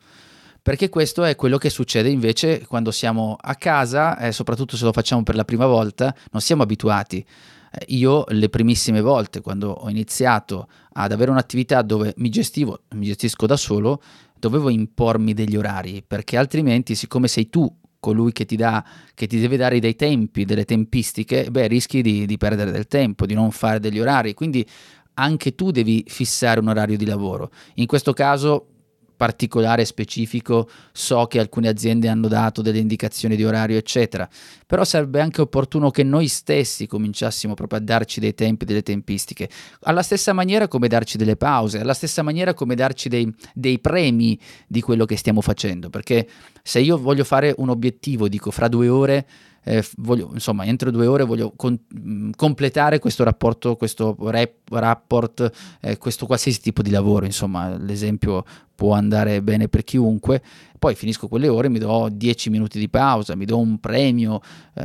Perché 0.62 0.88
questo 0.88 1.24
è 1.24 1.34
quello 1.34 1.58
che 1.58 1.70
succede 1.70 2.08
invece 2.08 2.64
quando 2.66 2.92
siamo 2.92 3.36
a 3.40 3.56
casa, 3.56 4.16
eh, 4.18 4.30
soprattutto 4.30 4.76
se 4.76 4.84
lo 4.84 4.92
facciamo 4.92 5.24
per 5.24 5.34
la 5.34 5.44
prima 5.44 5.66
volta, 5.66 6.14
non 6.30 6.40
siamo 6.40 6.62
abituati. 6.62 7.18
Eh, 7.18 7.84
io 7.88 8.24
le 8.28 8.48
primissime 8.48 9.00
volte, 9.00 9.40
quando 9.40 9.70
ho 9.70 9.90
iniziato 9.90 10.68
ad 10.92 11.10
avere 11.10 11.32
un'attività 11.32 11.82
dove 11.82 12.14
mi 12.18 12.28
gestivo, 12.28 12.82
mi 12.90 13.06
gestisco 13.06 13.46
da 13.46 13.56
solo, 13.56 14.00
dovevo 14.38 14.68
impormi 14.70 15.34
degli 15.34 15.56
orari, 15.56 16.04
perché 16.06 16.36
altrimenti, 16.36 16.94
siccome 16.94 17.26
sei 17.26 17.48
tu 17.48 17.68
colui 18.02 18.32
che 18.32 18.46
ti, 18.46 18.56
dà, 18.56 18.84
che 19.14 19.28
ti 19.28 19.38
deve 19.38 19.56
dare 19.56 19.78
dei 19.78 19.94
tempi, 19.94 20.44
delle 20.44 20.64
tempistiche, 20.64 21.48
beh, 21.48 21.68
rischi 21.68 22.02
di, 22.02 22.26
di 22.26 22.36
perdere 22.36 22.72
del 22.72 22.88
tempo, 22.88 23.26
di 23.26 23.34
non 23.34 23.52
fare 23.52 23.78
degli 23.78 24.00
orari. 24.00 24.34
Quindi 24.34 24.66
anche 25.14 25.54
tu 25.54 25.70
devi 25.70 26.02
fissare 26.08 26.58
un 26.58 26.66
orario 26.66 26.96
di 26.96 27.06
lavoro. 27.06 27.52
In 27.74 27.86
questo 27.86 28.12
caso 28.12 28.71
particolare 29.22 29.84
specifico 29.84 30.68
so 30.90 31.26
che 31.26 31.38
alcune 31.38 31.68
aziende 31.68 32.08
hanno 32.08 32.26
dato 32.26 32.60
delle 32.60 32.78
indicazioni 32.78 33.36
di 33.36 33.44
orario 33.44 33.76
eccetera 33.76 34.28
però 34.66 34.82
sarebbe 34.82 35.20
anche 35.20 35.40
opportuno 35.40 35.90
che 35.90 36.02
noi 36.02 36.26
stessi 36.26 36.88
cominciassimo 36.88 37.54
proprio 37.54 37.78
a 37.78 37.82
darci 37.82 38.18
dei 38.18 38.34
tempi 38.34 38.64
delle 38.64 38.82
tempistiche. 38.82 39.48
Alla 39.82 40.02
stessa 40.02 40.32
maniera 40.32 40.66
come 40.66 40.88
darci 40.88 41.18
delle 41.18 41.36
pause 41.36 41.78
alla 41.78 41.94
stessa 41.94 42.22
maniera 42.22 42.52
come 42.52 42.74
darci 42.74 43.08
dei, 43.08 43.32
dei 43.54 43.78
premi 43.78 44.36
di 44.66 44.80
quello 44.80 45.04
che 45.04 45.16
stiamo 45.16 45.40
facendo 45.40 45.88
perché 45.88 46.26
se 46.60 46.80
io 46.80 46.98
voglio 46.98 47.22
fare 47.22 47.54
un 47.58 47.68
obiettivo 47.68 48.26
dico 48.26 48.50
fra 48.50 48.66
due 48.66 48.88
ore 48.88 49.26
eh, 49.64 49.84
voglio, 49.98 50.30
insomma, 50.32 50.64
entro 50.64 50.90
due 50.90 51.06
ore 51.06 51.24
voglio 51.24 51.52
con, 51.54 51.78
mm, 51.98 52.30
completare 52.36 52.98
questo 52.98 53.24
rapporto, 53.24 53.76
questo 53.76 54.16
rap, 54.18 54.50
rapport, 54.70 55.50
eh, 55.80 55.98
questo 55.98 56.26
qualsiasi 56.26 56.60
tipo 56.60 56.82
di 56.82 56.90
lavoro, 56.90 57.24
insomma, 57.24 57.76
l'esempio 57.76 58.44
può 58.74 58.94
andare 58.94 59.42
bene 59.42 59.68
per 59.68 59.84
chiunque. 59.84 60.42
Poi 60.78 60.96
finisco 60.96 61.28
quelle 61.28 61.46
ore, 61.46 61.68
mi 61.68 61.78
do 61.78 62.08
10 62.10 62.50
minuti 62.50 62.78
di 62.80 62.88
pausa, 62.88 63.36
mi 63.36 63.44
do 63.44 63.58
un 63.58 63.78
premio, 63.78 64.40
eh, 64.74 64.82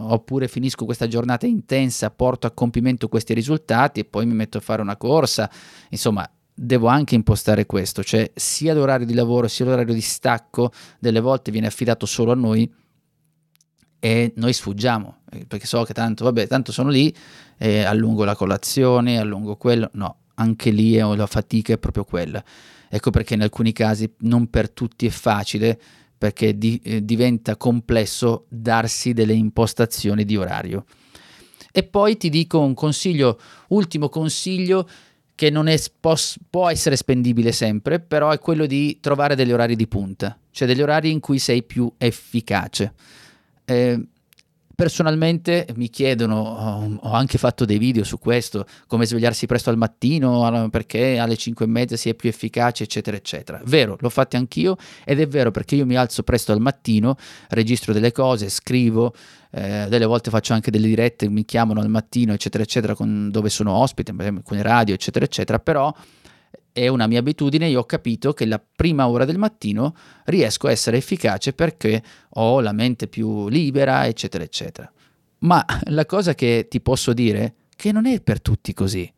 oppure 0.00 0.46
finisco 0.48 0.84
questa 0.84 1.08
giornata 1.08 1.46
intensa, 1.46 2.10
porto 2.10 2.46
a 2.46 2.50
compimento 2.50 3.08
questi 3.08 3.32
risultati 3.32 4.00
e 4.00 4.04
poi 4.04 4.26
mi 4.26 4.34
metto 4.34 4.58
a 4.58 4.60
fare 4.60 4.82
una 4.82 4.98
corsa. 4.98 5.50
Insomma, 5.88 6.28
devo 6.54 6.88
anche 6.88 7.14
impostare 7.14 7.64
questo, 7.64 8.04
cioè 8.04 8.30
sia 8.34 8.74
l'orario 8.74 9.06
di 9.06 9.14
lavoro 9.14 9.48
sia 9.48 9.64
l'orario 9.64 9.94
di 9.94 10.02
stacco 10.02 10.70
delle 10.98 11.20
volte 11.20 11.50
viene 11.50 11.66
affidato 11.66 12.04
solo 12.04 12.32
a 12.32 12.34
noi 12.34 12.70
e 14.04 14.32
noi 14.34 14.52
sfuggiamo, 14.52 15.18
eh, 15.30 15.46
perché 15.46 15.64
so 15.64 15.84
che 15.84 15.92
tanto, 15.92 16.24
vabbè, 16.24 16.48
tanto 16.48 16.72
sono 16.72 16.88
lì, 16.88 17.14
eh, 17.56 17.84
allungo 17.84 18.24
la 18.24 18.34
colazione, 18.34 19.20
allungo 19.20 19.54
quello, 19.54 19.90
no, 19.92 20.16
anche 20.34 20.70
lì 20.70 20.96
è, 20.96 21.02
la 21.04 21.28
fatica 21.28 21.74
è 21.74 21.78
proprio 21.78 22.02
quella. 22.02 22.42
Ecco 22.88 23.10
perché 23.10 23.34
in 23.34 23.42
alcuni 23.42 23.70
casi 23.70 24.12
non 24.22 24.50
per 24.50 24.70
tutti 24.70 25.06
è 25.06 25.10
facile, 25.10 25.80
perché 26.18 26.58
di, 26.58 26.80
eh, 26.82 27.04
diventa 27.04 27.56
complesso 27.56 28.46
darsi 28.48 29.12
delle 29.12 29.34
impostazioni 29.34 30.24
di 30.24 30.36
orario. 30.36 30.84
E 31.70 31.84
poi 31.84 32.16
ti 32.16 32.28
dico 32.28 32.58
un 32.58 32.74
consiglio, 32.74 33.38
ultimo 33.68 34.08
consiglio, 34.08 34.88
che 35.36 35.48
non 35.48 35.68
è, 35.68 35.80
può, 36.00 36.16
può 36.50 36.68
essere 36.68 36.96
spendibile 36.96 37.52
sempre, 37.52 38.00
però 38.00 38.30
è 38.30 38.40
quello 38.40 38.66
di 38.66 38.98
trovare 39.00 39.36
degli 39.36 39.52
orari 39.52 39.76
di 39.76 39.86
punta, 39.86 40.36
cioè 40.50 40.66
degli 40.66 40.82
orari 40.82 41.12
in 41.12 41.20
cui 41.20 41.38
sei 41.38 41.62
più 41.62 41.88
efficace. 41.98 42.94
Eh, 43.64 44.06
personalmente 44.74 45.66
mi 45.76 45.88
chiedono, 45.90 46.98
ho 47.00 47.12
anche 47.12 47.38
fatto 47.38 47.64
dei 47.64 47.78
video 47.78 48.04
su 48.04 48.18
questo, 48.18 48.66
come 48.86 49.06
svegliarsi 49.06 49.46
presto 49.46 49.70
al 49.70 49.76
mattino 49.76 50.68
perché 50.70 51.18
alle 51.18 51.36
5 51.36 51.64
e 51.64 51.68
mezza 51.68 51.96
si 51.96 52.08
è 52.08 52.14
più 52.14 52.28
efficace, 52.28 52.82
eccetera, 52.82 53.16
eccetera. 53.16 53.60
Vero, 53.64 53.96
l'ho 54.00 54.08
fatto 54.08 54.36
anch'io 54.36 54.76
ed 55.04 55.20
è 55.20 55.28
vero 55.28 55.50
perché 55.50 55.76
io 55.76 55.86
mi 55.86 55.94
alzo 55.94 56.22
presto 56.22 56.52
al 56.52 56.60
mattino, 56.60 57.16
registro 57.50 57.92
delle 57.92 58.12
cose, 58.12 58.48
scrivo, 58.48 59.14
eh, 59.52 59.86
delle 59.88 60.06
volte 60.06 60.30
faccio 60.30 60.52
anche 60.52 60.70
delle 60.70 60.88
dirette, 60.88 61.28
mi 61.28 61.44
chiamano 61.44 61.80
al 61.80 61.88
mattino, 61.88 62.32
eccetera, 62.32 62.64
eccetera, 62.64 62.94
con, 62.94 63.30
dove 63.30 63.50
sono 63.50 63.72
ospite, 63.72 64.12
con 64.14 64.56
le 64.56 64.62
radio, 64.62 64.94
eccetera, 64.94 65.24
eccetera, 65.24 65.58
però 65.58 65.94
è 66.72 66.88
una 66.88 67.06
mia 67.06 67.20
abitudine, 67.20 67.68
io 67.68 67.80
ho 67.80 67.84
capito 67.84 68.32
che 68.32 68.46
la 68.46 68.60
prima 68.60 69.08
ora 69.08 69.24
del 69.24 69.38
mattino 69.38 69.94
riesco 70.24 70.66
a 70.66 70.70
essere 70.70 70.96
efficace 70.96 71.52
perché 71.52 72.02
ho 72.30 72.60
la 72.60 72.72
mente 72.72 73.08
più 73.08 73.48
libera, 73.48 74.06
eccetera, 74.06 74.42
eccetera. 74.42 74.90
Ma 75.40 75.64
la 75.84 76.06
cosa 76.06 76.34
che 76.34 76.66
ti 76.68 76.80
posso 76.80 77.12
dire 77.12 77.40
è 77.40 77.52
che 77.76 77.92
non 77.92 78.06
è 78.06 78.20
per 78.20 78.40
tutti 78.40 78.72
così. 78.72 79.12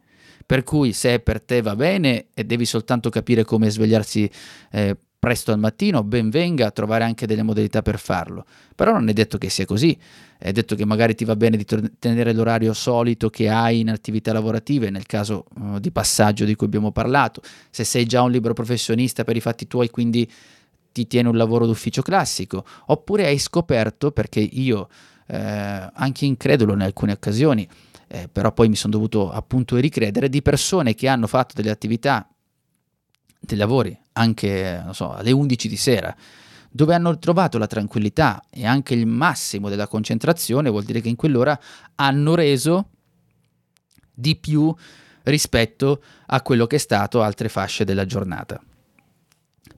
Per 0.46 0.62
cui 0.62 0.92
se 0.92 1.20
per 1.20 1.40
te 1.40 1.62
va 1.62 1.74
bene 1.74 2.26
e 2.34 2.44
devi 2.44 2.66
soltanto 2.66 3.08
capire 3.08 3.44
come 3.44 3.70
svegliarsi 3.70 4.30
eh, 4.72 4.96
presto 5.24 5.52
al 5.52 5.58
mattino, 5.58 6.04
ben 6.04 6.28
venga 6.28 6.66
a 6.66 6.70
trovare 6.70 7.02
anche 7.02 7.26
delle 7.26 7.42
modalità 7.42 7.80
per 7.80 7.98
farlo. 7.98 8.44
Però 8.74 8.92
non 8.92 9.08
è 9.08 9.14
detto 9.14 9.38
che 9.38 9.48
sia 9.48 9.64
così, 9.64 9.96
è 10.36 10.52
detto 10.52 10.74
che 10.74 10.84
magari 10.84 11.14
ti 11.14 11.24
va 11.24 11.34
bene 11.34 11.56
di 11.56 11.64
tenere 11.98 12.34
l'orario 12.34 12.74
solito 12.74 13.30
che 13.30 13.48
hai 13.48 13.80
in 13.80 13.88
attività 13.88 14.34
lavorative, 14.34 14.90
nel 14.90 15.06
caso 15.06 15.46
uh, 15.54 15.78
di 15.78 15.90
passaggio 15.90 16.44
di 16.44 16.54
cui 16.54 16.66
abbiamo 16.66 16.92
parlato, 16.92 17.40
se 17.70 17.84
sei 17.84 18.04
già 18.04 18.20
un 18.20 18.32
libero 18.32 18.52
professionista 18.52 19.24
per 19.24 19.34
i 19.34 19.40
fatti 19.40 19.66
tuoi, 19.66 19.88
quindi 19.88 20.30
ti 20.92 21.06
tieni 21.06 21.30
un 21.30 21.38
lavoro 21.38 21.64
d'ufficio 21.64 22.02
classico, 22.02 22.62
oppure 22.88 23.24
hai 23.24 23.38
scoperto, 23.38 24.12
perché 24.12 24.40
io 24.40 24.88
eh, 25.28 25.90
anche 25.90 26.26
incredulo 26.26 26.74
in 26.74 26.82
alcune 26.82 27.12
occasioni, 27.12 27.66
eh, 28.08 28.28
però 28.30 28.52
poi 28.52 28.68
mi 28.68 28.76
sono 28.76 28.92
dovuto 28.92 29.30
appunto 29.30 29.76
ricredere, 29.76 30.28
di 30.28 30.42
persone 30.42 30.94
che 30.94 31.08
hanno 31.08 31.26
fatto 31.26 31.54
delle 31.56 31.70
attività 31.70 32.28
dei 33.44 33.56
lavori 33.56 33.96
anche 34.12 34.84
so, 34.92 35.12
alle 35.12 35.32
11 35.32 35.68
di 35.68 35.76
sera, 35.76 36.14
dove 36.70 36.94
hanno 36.94 37.18
trovato 37.18 37.58
la 37.58 37.66
tranquillità 37.66 38.42
e 38.50 38.66
anche 38.66 38.94
il 38.94 39.06
massimo 39.06 39.68
della 39.68 39.86
concentrazione, 39.86 40.70
vuol 40.70 40.84
dire 40.84 41.00
che 41.00 41.08
in 41.08 41.16
quell'ora 41.16 41.58
hanno 41.94 42.34
reso 42.34 42.88
di 44.12 44.36
più 44.36 44.74
rispetto 45.24 46.02
a 46.26 46.42
quello 46.42 46.66
che 46.66 46.76
è 46.76 46.78
stato 46.78 47.22
altre 47.22 47.48
fasce 47.48 47.84
della 47.84 48.06
giornata. 48.06 48.60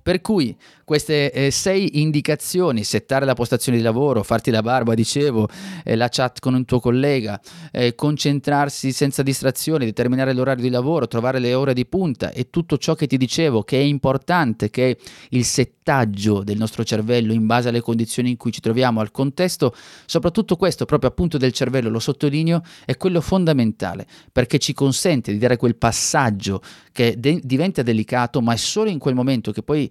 Per 0.07 0.21
cui 0.21 0.57
queste 0.85 1.33
eh, 1.33 1.51
sei 1.51 2.01
indicazioni, 2.01 2.85
settare 2.85 3.25
la 3.25 3.35
postazione 3.35 3.77
di 3.77 3.83
lavoro, 3.83 4.23
farti 4.23 4.53
la 4.53 4.63
barba, 4.63 4.95
dicevo, 4.95 5.49
eh, 5.83 5.97
la 5.97 6.09
chat 6.09 6.39
con 6.39 6.55
un 6.55 6.65
tuo 6.65 6.79
collega, 6.79 7.41
eh, 7.73 7.97
concentrarsi 7.97 8.93
senza 8.93 9.25
distrazioni, 9.25 9.85
determinare 9.85 10.33
l'orario 10.33 10.63
di 10.63 10.71
lavoro, 10.71 11.09
trovare 11.09 11.41
le 11.41 11.55
ore 11.55 11.75
di 11.75 11.87
punta 11.87 12.31
e 12.31 12.51
tutto 12.51 12.79
ciò 12.79 12.95
che 12.95 13.09
ti 13.09 13.17
dicevo 13.17 13.65
che 13.65 13.79
è 13.79 13.83
importante, 13.83 14.71
che 14.71 14.91
è 14.93 14.97
il 15.31 15.45
settaggio 15.45 16.45
del 16.45 16.57
nostro 16.57 16.85
cervello 16.85 17.33
in 17.33 17.47
base 17.47 17.71
alle 17.71 17.81
condizioni 17.81 18.31
in 18.31 18.37
cui 18.37 18.53
ci 18.53 18.61
troviamo, 18.61 19.01
al 19.01 19.11
contesto, 19.11 19.75
soprattutto 20.05 20.55
questo 20.55 20.85
proprio 20.85 21.11
appunto 21.11 21.37
del 21.37 21.53
cervello, 21.53 21.91
lo 21.91 21.99
sottolineo, 21.99 22.63
è 22.85 22.97
quello 22.97 23.21
fondamentale 23.21 24.07
perché 24.31 24.61
ci 24.61 24.73
consente 24.73 25.33
di 25.33 25.39
dare 25.39 25.57
quel 25.57 25.75
passaggio 25.75 26.63
che 26.93 27.17
de- 27.19 27.41
diventa 27.43 27.83
delicato, 27.83 28.41
ma 28.41 28.53
è 28.53 28.57
solo 28.57 28.89
in 28.89 29.01
quel 29.01 29.17
momento 29.17 29.51
che 29.51 29.63
poi 29.63 29.91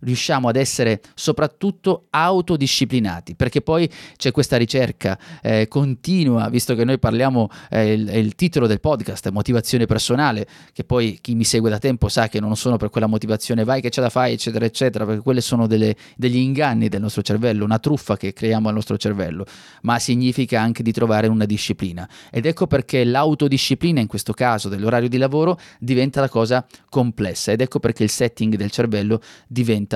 riusciamo 0.00 0.48
ad 0.48 0.56
essere 0.56 1.00
soprattutto 1.14 2.06
autodisciplinati, 2.10 3.34
perché 3.34 3.60
poi 3.60 3.90
c'è 4.16 4.30
questa 4.30 4.56
ricerca 4.56 5.18
eh, 5.42 5.68
continua, 5.68 6.48
visto 6.48 6.74
che 6.74 6.84
noi 6.84 6.98
parliamo, 6.98 7.48
eh, 7.70 7.92
il, 7.92 8.08
il, 8.08 8.34
titolo 8.34 8.66
del 8.66 8.80
podcast, 8.80 9.28
motivazione 9.30 9.86
personale, 9.86 10.46
che 10.72 10.84
poi 10.84 11.18
chi 11.20 11.34
mi 11.34 11.44
segue 11.44 11.70
da 11.70 11.78
tempo 11.78 12.08
sa 12.08 12.28
che 12.28 12.40
non 12.40 12.56
sono 12.56 12.76
per 12.76 12.90
quella 12.90 13.06
motivazione 13.06 13.64
vai 13.64 13.80
che 13.80 13.90
ce 13.90 14.00
la 14.00 14.10
fai, 14.10 14.32
eccetera, 14.32 14.64
eccetera, 14.64 15.04
perché 15.04 15.22
quelle 15.22 15.40
sono 15.40 15.66
delle, 15.66 15.96
degli 16.16 16.36
inganni 16.36 16.88
del 16.88 17.00
nostro 17.00 17.22
cervello, 17.22 17.64
una 17.64 17.78
truffa 17.78 18.16
che 18.16 18.32
creiamo 18.32 18.68
al 18.68 18.74
nostro 18.74 18.96
cervello, 18.96 19.44
ma 19.82 19.98
significa 19.98 20.60
anche 20.60 20.82
di 20.82 20.92
trovare 20.92 21.26
una 21.26 21.44
disciplina. 21.44 22.08
Ed 22.30 22.46
ecco 22.46 22.66
perché 22.66 23.04
l'autodisciplina, 23.04 24.00
in 24.00 24.06
questo 24.06 24.32
caso 24.32 24.68
dell'orario 24.68 25.08
di 25.08 25.18
lavoro, 25.18 25.58
diventa 25.78 26.20
la 26.20 26.28
cosa 26.28 26.66
complessa 26.88 27.52
ed 27.52 27.60
ecco 27.60 27.78
perché 27.78 28.02
il 28.02 28.10
setting 28.10 28.54
del 28.56 28.70
cervello 28.70 29.20
diventa 29.46 29.95